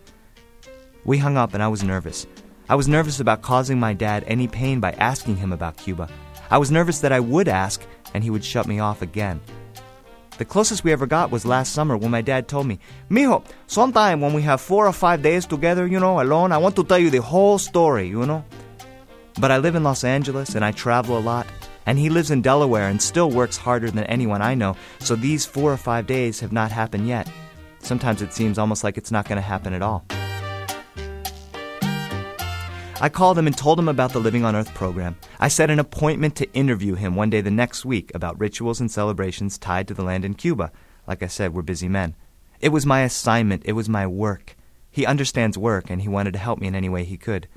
[1.05, 2.27] We hung up, and I was nervous.
[2.67, 6.07] I was nervous about causing my dad any pain by asking him about Cuba.
[6.51, 7.81] I was nervous that I would ask,
[8.13, 9.41] and he would shut me off again.
[10.37, 12.79] The closest we ever got was last summer when my dad told me,
[13.09, 16.75] Mijo, sometime when we have four or five days together, you know, alone, I want
[16.77, 18.45] to tell you the whole story, you know?
[19.39, 21.45] But I live in Los Angeles and I travel a lot,
[21.85, 25.45] and he lives in Delaware and still works harder than anyone I know, so these
[25.45, 27.29] four or five days have not happened yet.
[27.79, 30.05] Sometimes it seems almost like it's not going to happen at all.
[33.01, 35.15] I called him and told him about the Living on Earth program.
[35.39, 38.91] I set an appointment to interview him one day the next week about rituals and
[38.91, 40.73] celebrations tied to the land in Cuba.
[41.07, 42.13] Like I said, we're busy men.
[42.59, 44.57] It was my assignment, it was my work.
[44.91, 47.47] He understands work, and he wanted to help me in any way he could.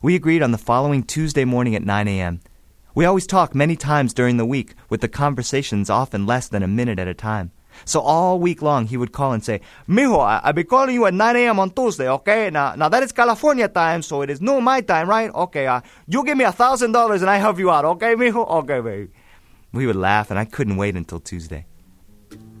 [0.00, 2.40] We agreed on the following Tuesday morning at 9 a.m.
[2.94, 6.68] We always talk many times during the week, with the conversations often less than a
[6.68, 7.52] minute at a time.
[7.84, 11.06] So all week long, he would call and say, Mijo, I- I'll be calling you
[11.06, 11.58] at 9 a.m.
[11.60, 12.50] on Tuesday, okay?
[12.50, 15.30] Now, now that is California time, so it is noon my time, right?
[15.34, 18.48] Okay, uh, you give me a thousand dollars and I help you out, okay, mijo?
[18.48, 19.08] Okay, baby.
[19.72, 21.66] We would laugh, and I couldn't wait until Tuesday.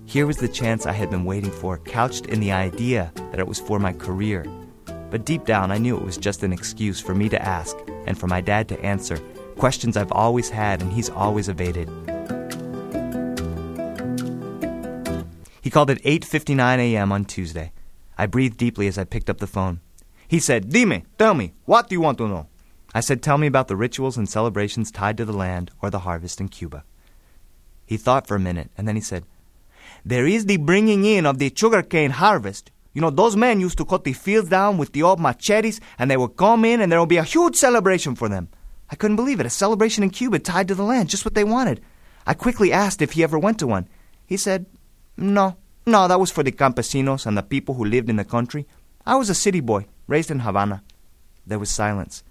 [0.06, 3.46] Here was the chance I had been waiting for, couched in the idea that it
[3.46, 4.44] was for my career.
[5.10, 8.18] But deep down, I knew it was just an excuse for me to ask and
[8.18, 9.18] for my dad to answer
[9.58, 11.88] questions I've always had and he's always evaded.
[15.72, 17.10] Called at 8:59 a.m.
[17.10, 17.72] on Tuesday.
[18.16, 19.80] I breathed deeply as I picked up the phone.
[20.28, 22.46] He said, "Dime, tell me, what do you want to know?"
[22.94, 26.00] I said, "Tell me about the rituals and celebrations tied to the land or the
[26.00, 26.84] harvest in Cuba."
[27.86, 29.24] He thought for a minute and then he said,
[30.04, 32.70] "There is the bringing in of the sugarcane harvest.
[32.92, 36.10] You know, those men used to cut the fields down with the old machetes, and
[36.10, 38.48] they would come in, and there would be a huge celebration for them."
[38.92, 39.46] I couldn't believe it.
[39.46, 41.80] A celebration in Cuba tied to the land, just what they wanted.
[42.26, 43.88] I quickly asked if he ever went to one.
[44.26, 44.66] He said,
[45.16, 48.66] No, no, that was for the campesinos and the people who lived in the country.
[49.04, 50.82] I was a city boy, raised in Havana.
[51.46, 52.22] There was silence.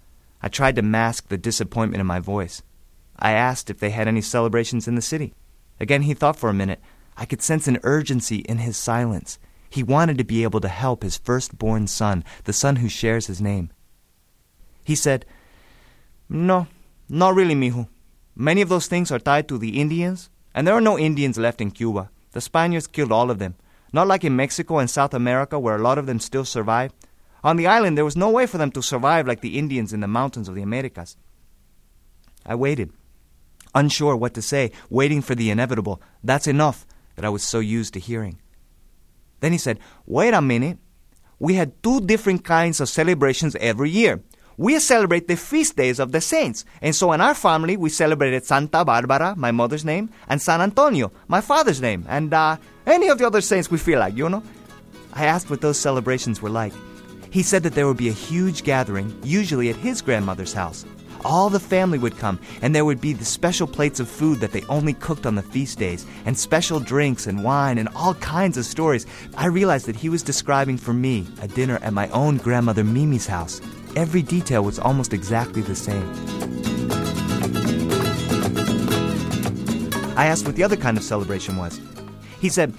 [0.42, 2.62] I tried to mask the disappointment in my voice.
[3.18, 5.34] I asked if they had any celebrations in the city.
[5.78, 6.80] Again, he thought for a minute.
[7.16, 9.38] I could sense an urgency in his silence.
[9.68, 13.40] He wanted to be able to help his firstborn son, the son who shares his
[13.40, 13.70] name.
[14.84, 15.24] He said,
[16.28, 16.66] No,
[17.08, 17.88] not really, mijo.
[18.34, 21.60] Many of those things are tied to the Indians, and there are no Indians left
[21.60, 22.10] in Cuba.
[22.32, 23.54] The Spaniards killed all of them.
[23.92, 26.92] Not like in Mexico and South America, where a lot of them still survive.
[27.44, 30.00] On the island, there was no way for them to survive like the Indians in
[30.00, 31.16] the mountains of the Americas.
[32.46, 32.92] I waited,
[33.74, 36.00] unsure what to say, waiting for the inevitable.
[36.24, 36.86] That's enough.
[37.14, 38.38] that I was so used to hearing.
[39.40, 40.78] Then he said, Wait a minute.
[41.38, 44.22] We had two different kinds of celebrations every year.
[44.62, 46.64] We celebrate the feast days of the saints.
[46.80, 51.10] And so in our family, we celebrated Santa Barbara, my mother's name, and San Antonio,
[51.26, 52.56] my father's name, and uh,
[52.86, 54.40] any of the other saints we feel like, you know?
[55.14, 56.72] I asked what those celebrations were like.
[57.30, 60.86] He said that there would be a huge gathering, usually at his grandmother's house.
[61.24, 64.52] All the family would come, and there would be the special plates of food that
[64.52, 68.56] they only cooked on the feast days, and special drinks and wine and all kinds
[68.56, 69.06] of stories.
[69.36, 73.26] I realized that he was describing for me a dinner at my own grandmother Mimi's
[73.26, 73.60] house.
[73.94, 76.08] Every detail was almost exactly the same.
[80.16, 81.78] I asked what the other kind of celebration was.
[82.40, 82.74] He said,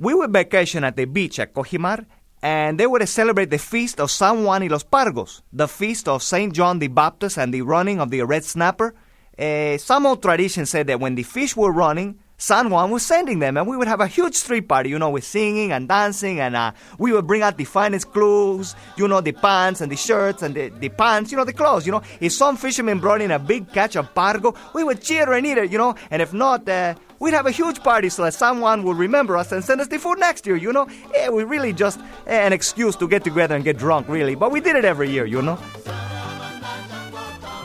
[0.00, 2.06] We would vacation at the beach at Cojimar,
[2.42, 6.22] and they would celebrate the feast of San Juan y los Pargos, the feast of
[6.22, 6.54] St.
[6.54, 8.94] John the Baptist and the running of the red snapper.
[9.38, 13.40] Uh, some old tradition said that when the fish were running, San Juan was sending
[13.40, 16.38] them, and we would have a huge street party, you know, with singing and dancing,
[16.38, 19.96] and uh, we would bring out the finest clothes, you know, the pants and the
[19.96, 22.00] shirts and the, the pants, you know, the clothes, you know.
[22.20, 25.58] If some fishermen brought in a big catch of pargo, we would cheer and eat
[25.58, 28.84] it, you know, and if not, uh, we'd have a huge party so that someone
[28.84, 30.86] would remember us and send us the food next year, you know.
[31.16, 34.60] It was really just an excuse to get together and get drunk, really, but we
[34.60, 35.58] did it every year, you know.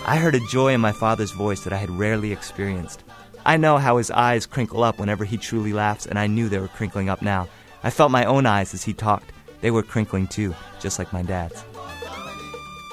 [0.06, 3.04] I heard a joy in my father's voice that I had rarely experienced.
[3.46, 6.60] I know how his eyes crinkle up whenever he truly laughs, and I knew they
[6.60, 7.50] were crinkling up now.
[7.84, 9.34] I felt my own eyes as he talked.
[9.60, 11.64] They were crinkling too, just like my dad's.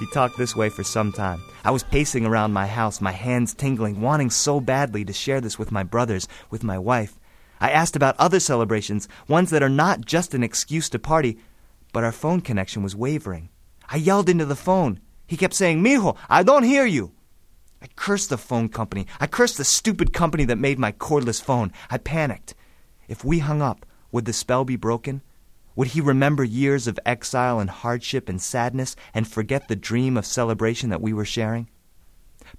[0.00, 1.40] He talked this way for some time.
[1.62, 5.58] I was pacing around my house, my hands tingling, wanting so badly to share this
[5.58, 7.18] with my brothers, with my wife.
[7.60, 11.38] I asked about other celebrations, ones that are not just an excuse to party,
[11.92, 13.50] but our phone connection was wavering.
[13.88, 15.00] I yelled into the phone.
[15.26, 17.12] He kept saying, Mijo, I don't hear you.
[17.82, 19.06] I cursed the phone company.
[19.18, 21.72] I cursed the stupid company that made my cordless phone.
[21.90, 22.54] I panicked.
[23.08, 25.22] If we hung up, would the spell be broken?
[25.76, 30.26] Would he remember years of exile and hardship and sadness and forget the dream of
[30.26, 31.68] celebration that we were sharing?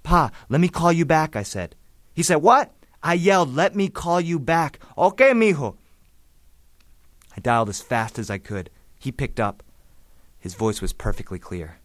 [0.03, 1.75] Pa, let me call you back, I said.
[2.13, 2.73] He said, What?
[3.03, 4.79] I yelled, Let me call you back.
[4.97, 5.75] Okay, mijo.
[7.35, 8.69] I dialed as fast as I could.
[8.99, 9.63] He picked up.
[10.39, 11.77] His voice was perfectly clear.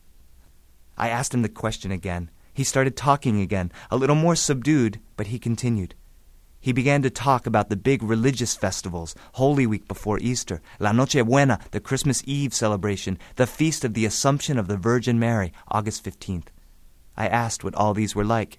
[0.97, 2.31] I asked him the question again.
[2.57, 5.95] He started talking again, a little more subdued, but he continued.
[6.59, 11.23] He began to talk about the big religious festivals, Holy Week before Easter, La Noche
[11.23, 16.03] Buena, the Christmas Eve celebration, the Feast of the Assumption of the Virgin Mary, August
[16.03, 16.47] 15th.
[17.15, 18.59] I asked what all these were like.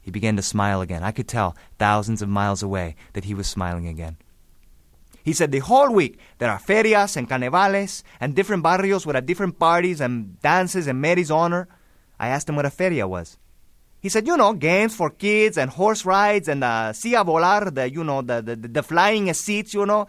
[0.00, 1.04] He began to smile again.
[1.04, 4.16] I could tell, thousands of miles away, that he was smiling again.
[5.22, 9.60] He said the whole week there are ferias and carnavales and different barrios with different
[9.60, 11.68] parties and dances in Mary's honor.
[12.20, 13.38] I asked him what a feria was.
[14.00, 17.74] He said, you know, games for kids and horse rides and uh, the sia volar,
[17.74, 20.06] the, you know, the, the, the flying seats, you know.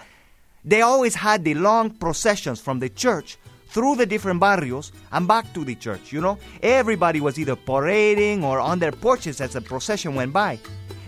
[0.64, 3.38] They always had the long processions from the church
[3.70, 6.38] through the different barrios and back to the church, you know.
[6.62, 10.60] Everybody was either parading or on their porches as the procession went by.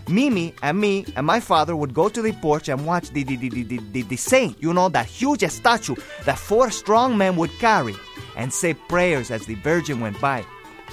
[0.08, 3.36] Mimi and me and my father would go to the porch and watch the, the,
[3.36, 7.52] the, the, the, the saint, you know, that huge statue that four strong men would
[7.58, 7.94] carry
[8.36, 10.44] and say prayers as the Virgin went by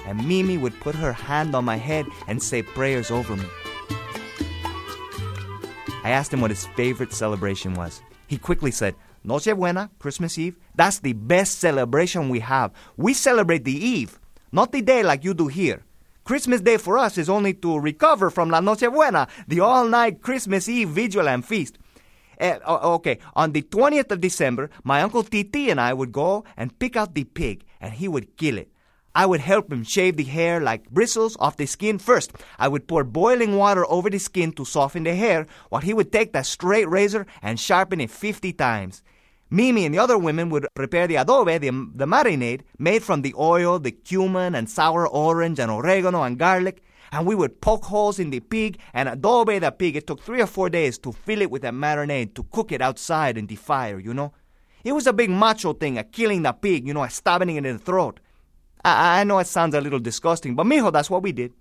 [0.05, 3.45] and Mimi would put her hand on my head and say prayers over me.
[6.03, 8.01] I asked him what his favorite celebration was.
[8.27, 12.71] He quickly said, Noche Buena, Christmas Eve, that's the best celebration we have.
[12.97, 14.19] We celebrate the Eve,
[14.51, 15.83] not the day like you do here.
[16.23, 20.21] Christmas Day for us is only to recover from La Noche Buena, the all night
[20.21, 21.77] Christmas Eve vigil and feast.
[22.39, 22.57] Uh,
[22.95, 26.95] okay, on the 20th of December, my Uncle Titi and I would go and pick
[26.95, 28.70] out the pig, and he would kill it.
[29.13, 32.31] I would help him shave the hair like bristles off the skin first.
[32.57, 36.11] I would pour boiling water over the skin to soften the hair, while he would
[36.11, 39.03] take that straight razor and sharpen it 50 times.
[39.49, 43.35] Mimi and the other women would prepare the adobe, the, the marinade, made from the
[43.37, 46.81] oil, the cumin, and sour orange, and oregano, and garlic.
[47.11, 49.97] And we would poke holes in the pig and adobe the pig.
[49.97, 52.81] It took three or four days to fill it with that marinade, to cook it
[52.81, 54.31] outside in the fire, you know.
[54.85, 57.65] It was a big macho thing, a killing the pig, you know, a stabbing it
[57.65, 58.21] in the throat.
[58.83, 61.53] I, know it sounds a little disgusting, but mijo, that's what we did.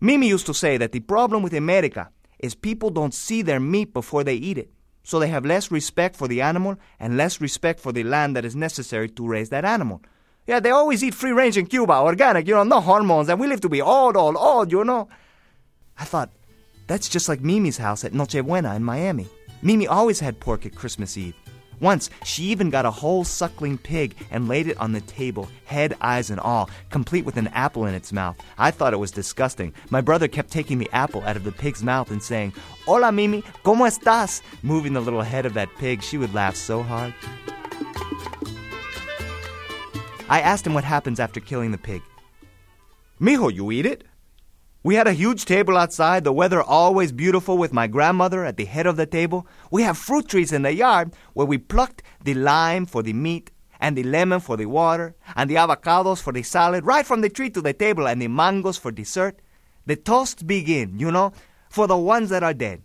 [0.00, 3.92] Mimi used to say that the problem with America is people don't see their meat
[3.92, 4.70] before they eat it.
[5.02, 8.44] So they have less respect for the animal and less respect for the land that
[8.44, 10.02] is necessary to raise that animal.
[10.46, 13.46] Yeah, they always eat free range in Cuba, organic, you know, no hormones, and we
[13.46, 15.08] live to be old, old, old, you know.
[15.98, 16.30] I thought,
[16.86, 19.26] that's just like Mimi's house at Noche Buena in Miami.
[19.62, 21.34] Mimi always had pork at Christmas Eve.
[21.80, 25.96] Once, she even got a whole suckling pig and laid it on the table, head,
[26.00, 28.36] eyes, and all, complete with an apple in its mouth.
[28.58, 29.72] I thought it was disgusting.
[29.90, 32.52] My brother kept taking the apple out of the pig's mouth and saying,
[32.86, 34.42] Hola, Mimi, ¿cómo estás?
[34.62, 36.02] Moving the little head of that pig.
[36.02, 37.14] She would laugh so hard.
[40.28, 42.02] I asked him what happens after killing the pig.
[43.20, 44.04] Mijo, you eat it?
[44.88, 48.64] We had a huge table outside, the weather always beautiful, with my grandmother at the
[48.64, 49.46] head of the table.
[49.70, 53.50] We have fruit trees in the yard where we plucked the lime for the meat,
[53.78, 57.28] and the lemon for the water, and the avocados for the salad, right from the
[57.28, 59.42] tree to the table, and the mangoes for dessert.
[59.84, 61.34] The toasts begin, you know,
[61.68, 62.80] for the ones that are dead,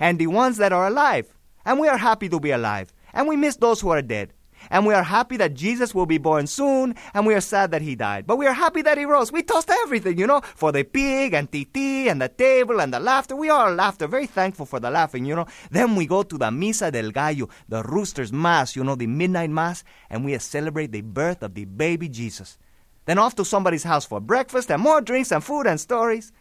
[0.00, 1.36] and the ones that are alive.
[1.66, 4.32] And we are happy to be alive, and we miss those who are dead.
[4.70, 7.82] And we are happy that Jesus will be born soon, and we are sad that
[7.82, 8.26] he died.
[8.26, 9.32] But we are happy that he rose.
[9.32, 13.00] We toast everything, you know, for the pig and Titi and the table and the
[13.00, 13.36] laughter.
[13.36, 15.46] We are laughter, very thankful for the laughing, you know.
[15.70, 19.50] Then we go to the Misa del Gallo, the rooster's mass, you know, the midnight
[19.50, 22.58] mass, and we celebrate the birth of the baby Jesus.
[23.04, 26.32] Then off to somebody's house for breakfast and more drinks and food and stories.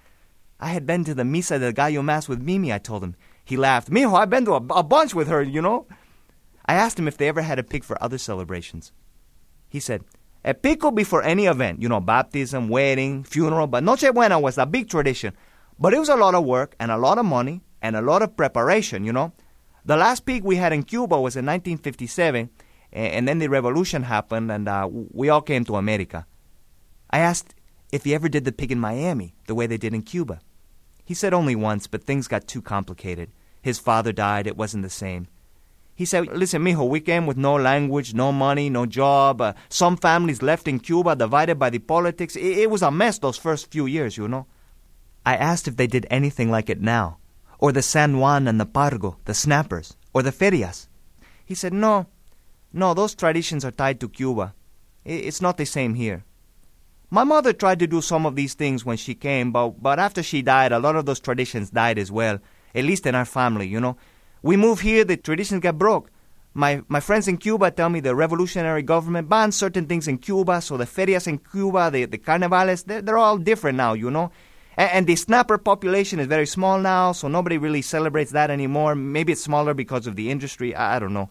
[0.60, 3.16] I had been to the Misa del Gallo mass with Mimi, I told him.
[3.44, 3.90] He laughed.
[3.90, 5.88] Mijo, I've been to a, a bunch with her, you know.
[6.66, 8.92] I asked him if they ever had a pig for other celebrations.
[9.70, 10.04] He said,
[10.44, 14.40] A pig could be for any event, you know, baptism, wedding, funeral, but Noche Buena
[14.40, 15.34] was a big tradition.
[15.80, 18.22] But it was a lot of work and a lot of money and a lot
[18.22, 19.34] of preparation, you know.
[19.84, 22.50] The last pig we had in Cuba was in 1957,
[22.94, 26.28] and then the revolution happened, and uh, we all came to America.
[27.10, 27.56] I asked
[27.92, 30.40] if he ever did the pig in Miami, the way they did in Cuba.
[31.04, 33.32] He said only once, but things got too complicated.
[33.62, 35.28] His father died, it wasn't the same.
[36.02, 39.40] He said, Listen, mijo, we came with no language, no money, no job.
[39.40, 42.36] Uh, some families left in Cuba divided by the politics.
[42.36, 44.48] It, it was a mess those first few years, you know.
[45.28, 47.20] I asked if they did anything like it now,
[47.60, 50.88] or the San Juan and the Pargo, the snappers, or the ferias.
[51.46, 52.08] He said, No,
[52.74, 54.56] no, those traditions are tied to Cuba.
[55.06, 56.26] It's not the same here.
[57.12, 60.24] My mother tried to do some of these things when she came, but, but after
[60.24, 62.40] she died, a lot of those traditions died as well,
[62.74, 63.98] at least in our family, you know.
[64.42, 66.10] We move here, the traditions get broke.
[66.54, 70.62] My, my friends in Cuba tell me the revolutionary government banned certain things in Cuba,
[70.62, 74.32] so the ferias in Cuba, the, the carnavales, they're, they're all different now, you know.
[74.76, 78.96] And, and the snapper population is very small now, so nobody really celebrates that anymore.
[78.96, 81.30] Maybe it's smaller because of the industry, I, I don't know.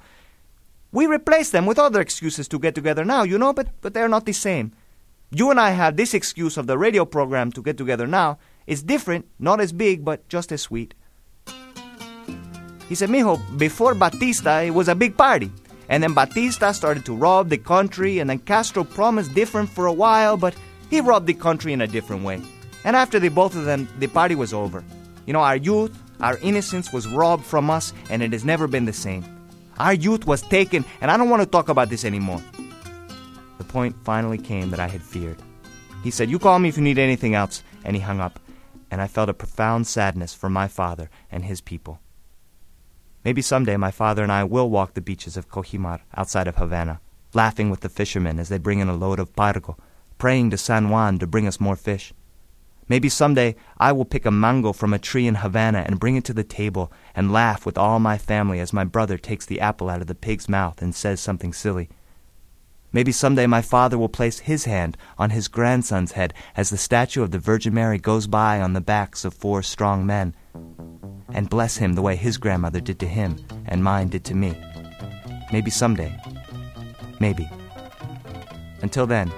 [0.93, 4.09] We replace them with other excuses to get together now, you know, but, but they're
[4.09, 4.73] not the same.
[5.31, 8.39] You and I have this excuse of the radio program to get together now.
[8.67, 10.95] It's different, not as big, but just as sweet.
[12.91, 15.53] He said, Mijo, before Batista, it was a big party.
[15.89, 19.93] And then Batista started to rob the country, and then Castro promised different for a
[19.93, 20.57] while, but
[20.91, 22.43] he robbed the country in a different way.
[22.83, 24.83] And after the both of them, the party was over.
[25.25, 28.87] You know, our youth, our innocence was robbed from us, and it has never been
[28.87, 29.25] the same.
[29.79, 32.43] Our youth was taken, and I don't want to talk about this anymore.
[33.59, 35.39] The point finally came that I had feared.
[36.03, 38.41] He said, You call me if you need anything else, and he hung up,
[38.91, 42.01] and I felt a profound sadness for my father and his people.
[43.25, 47.01] Maybe someday my father and I will walk the beaches of Cojimar outside of Havana,
[47.35, 49.77] laughing with the fishermen as they bring in a load of pargo,
[50.17, 52.15] praying to San Juan to bring us more fish.
[52.89, 56.25] Maybe someday I will pick a mango from a tree in Havana and bring it
[56.25, 59.91] to the table and laugh with all my family as my brother takes the apple
[59.91, 61.91] out of the pig's mouth and says something silly.
[62.93, 67.23] Maybe someday my father will place his hand on his grandson's head as the statue
[67.23, 70.35] of the Virgin Mary goes by on the backs of four strong men
[71.33, 73.37] and bless him the way his grandmother did to him
[73.67, 74.55] and mine did to me.
[75.53, 76.17] Maybe someday.
[77.19, 77.49] Maybe.
[78.83, 79.31] Until then,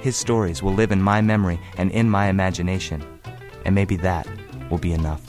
[0.00, 3.02] his stories will live in my memory and in my imagination,
[3.64, 4.26] and maybe that
[4.70, 5.22] will be enough.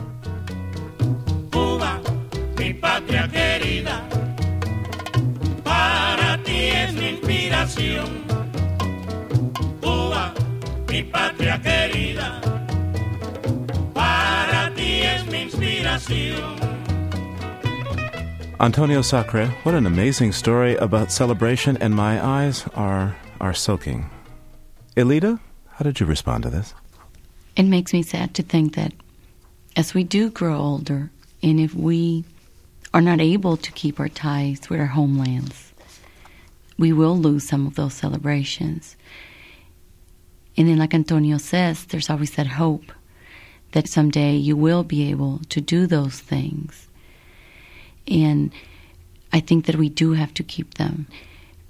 [1.52, 2.02] Cuba,
[2.58, 4.02] mi patria querida,
[5.64, 8.24] para ti es mi inspiración.
[9.82, 10.34] Cuba,
[10.88, 12.59] mi patria querida.
[18.60, 24.10] Antonio Sacre, what an amazing story about celebration, and my eyes are are soaking.
[24.98, 26.74] Elida, how did you respond to this?
[27.56, 28.92] It makes me sad to think that
[29.78, 31.12] as we do grow older,
[31.42, 32.26] and if we
[32.94, 35.72] are not able to keep our ties with our homelands,
[36.78, 38.98] we will lose some of those celebrations.
[40.58, 42.92] And then, like Antonio says, there's always that hope
[43.72, 46.88] that someday you will be able to do those things.
[48.08, 48.52] And
[49.32, 51.08] I think that we do have to keep them.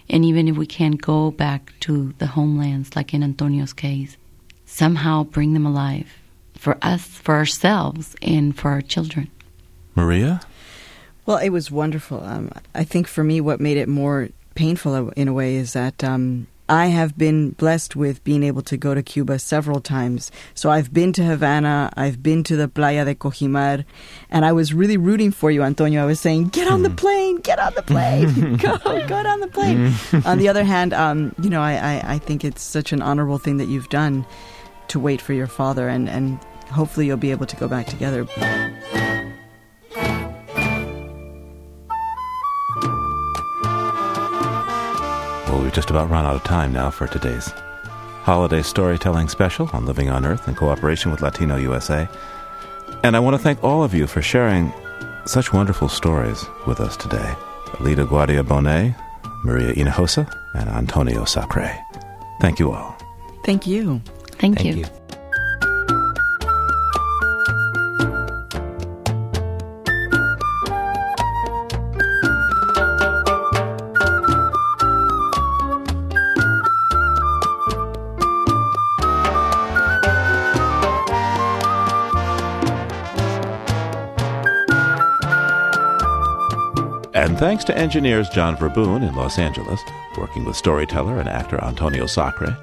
[0.10, 4.18] And even if we can't go back to the homelands, like in Antonio's case,
[4.66, 6.12] somehow bring them alive
[6.56, 9.30] for us, for ourselves, and for our children.
[9.96, 10.42] Maria?
[11.26, 12.24] Well, it was wonderful.
[12.24, 16.04] Um, I think for me, what made it more painful in a way is that
[16.04, 20.32] um, I have been blessed with being able to go to Cuba several times.
[20.54, 23.86] So I've been to Havana, I've been to the Playa de Cojimar,
[24.30, 26.04] and I was really rooting for you, Antonio.
[26.04, 29.48] I was saying, get on the plane, get on the plane, go, go down the
[29.48, 29.94] plane.
[30.26, 33.40] on the other hand, um, you know, I, I, I think it's such an honorable
[33.40, 34.26] thing that you've done
[34.90, 36.40] to wait for your father, and, and
[36.72, 38.28] hopefully you'll be able to go back together.
[45.60, 47.50] Well, we've just about run out of time now for today's
[48.24, 52.08] holiday storytelling special on Living on Earth in cooperation with Latino USA.
[53.04, 54.72] And I want to thank all of you for sharing
[55.26, 57.36] such wonderful stories with us today.
[57.74, 58.96] Elida Guardia Bonet,
[59.44, 61.78] Maria Hinojosa, and Antonio Sacre.
[62.40, 62.98] Thank you all.
[63.44, 64.02] Thank you.
[64.38, 64.74] Thank, Thank you.
[64.76, 64.86] you.
[87.40, 89.80] Thanks to engineers John Verboon in Los Angeles,
[90.18, 92.58] working with storyteller and actor Antonio Sacre,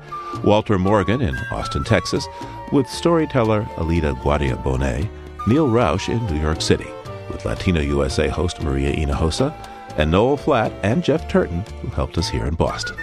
[0.44, 2.28] Walter Morgan in Austin, Texas,
[2.72, 5.08] with storyteller Elida Guardia Bonet,
[5.46, 6.86] Neil Rausch in New York City,
[7.30, 9.50] with Latino USA host Maria Hinojosa,
[9.96, 12.98] and Noel Flatt and Jeff Turton, who helped us here in Boston.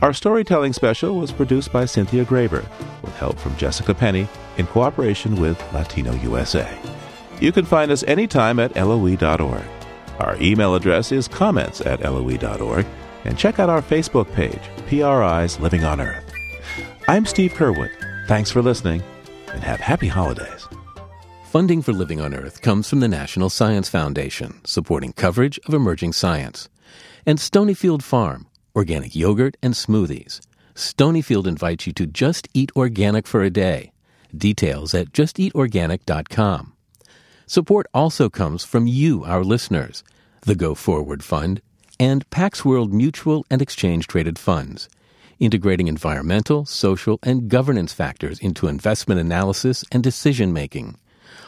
[0.00, 2.64] Our storytelling special was produced by Cynthia Graber,
[3.02, 6.78] with help from Jessica Penny, in cooperation with Latino USA.
[7.40, 9.77] You can find us anytime at loe.org.
[10.18, 12.86] Our email address is comments at loe.org,
[13.24, 16.32] and check out our Facebook page, PRI's Living on Earth.
[17.06, 17.90] I'm Steve Curwood.
[18.26, 19.02] Thanks for listening,
[19.52, 20.68] and have happy holidays.
[21.44, 26.12] Funding for Living on Earth comes from the National Science Foundation, supporting coverage of emerging
[26.12, 26.68] science.
[27.24, 30.40] And Stonyfield Farm, organic yogurt and smoothies.
[30.74, 33.92] Stonyfield invites you to just eat organic for a day.
[34.36, 36.74] Details at justeatorganic.com.
[37.48, 40.04] Support also comes from you, our listeners,
[40.42, 41.62] the Go Forward Fund,
[41.98, 44.86] and Pax World Mutual and Exchange Traded Funds,
[45.38, 50.98] integrating environmental, social, and governance factors into investment analysis and decision making.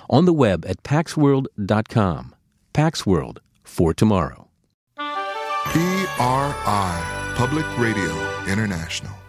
[0.08, 2.34] On the web at paxworld.com.
[2.72, 4.48] Pax World for tomorrow.
[4.96, 5.74] PRI,
[7.36, 9.19] Public Radio International.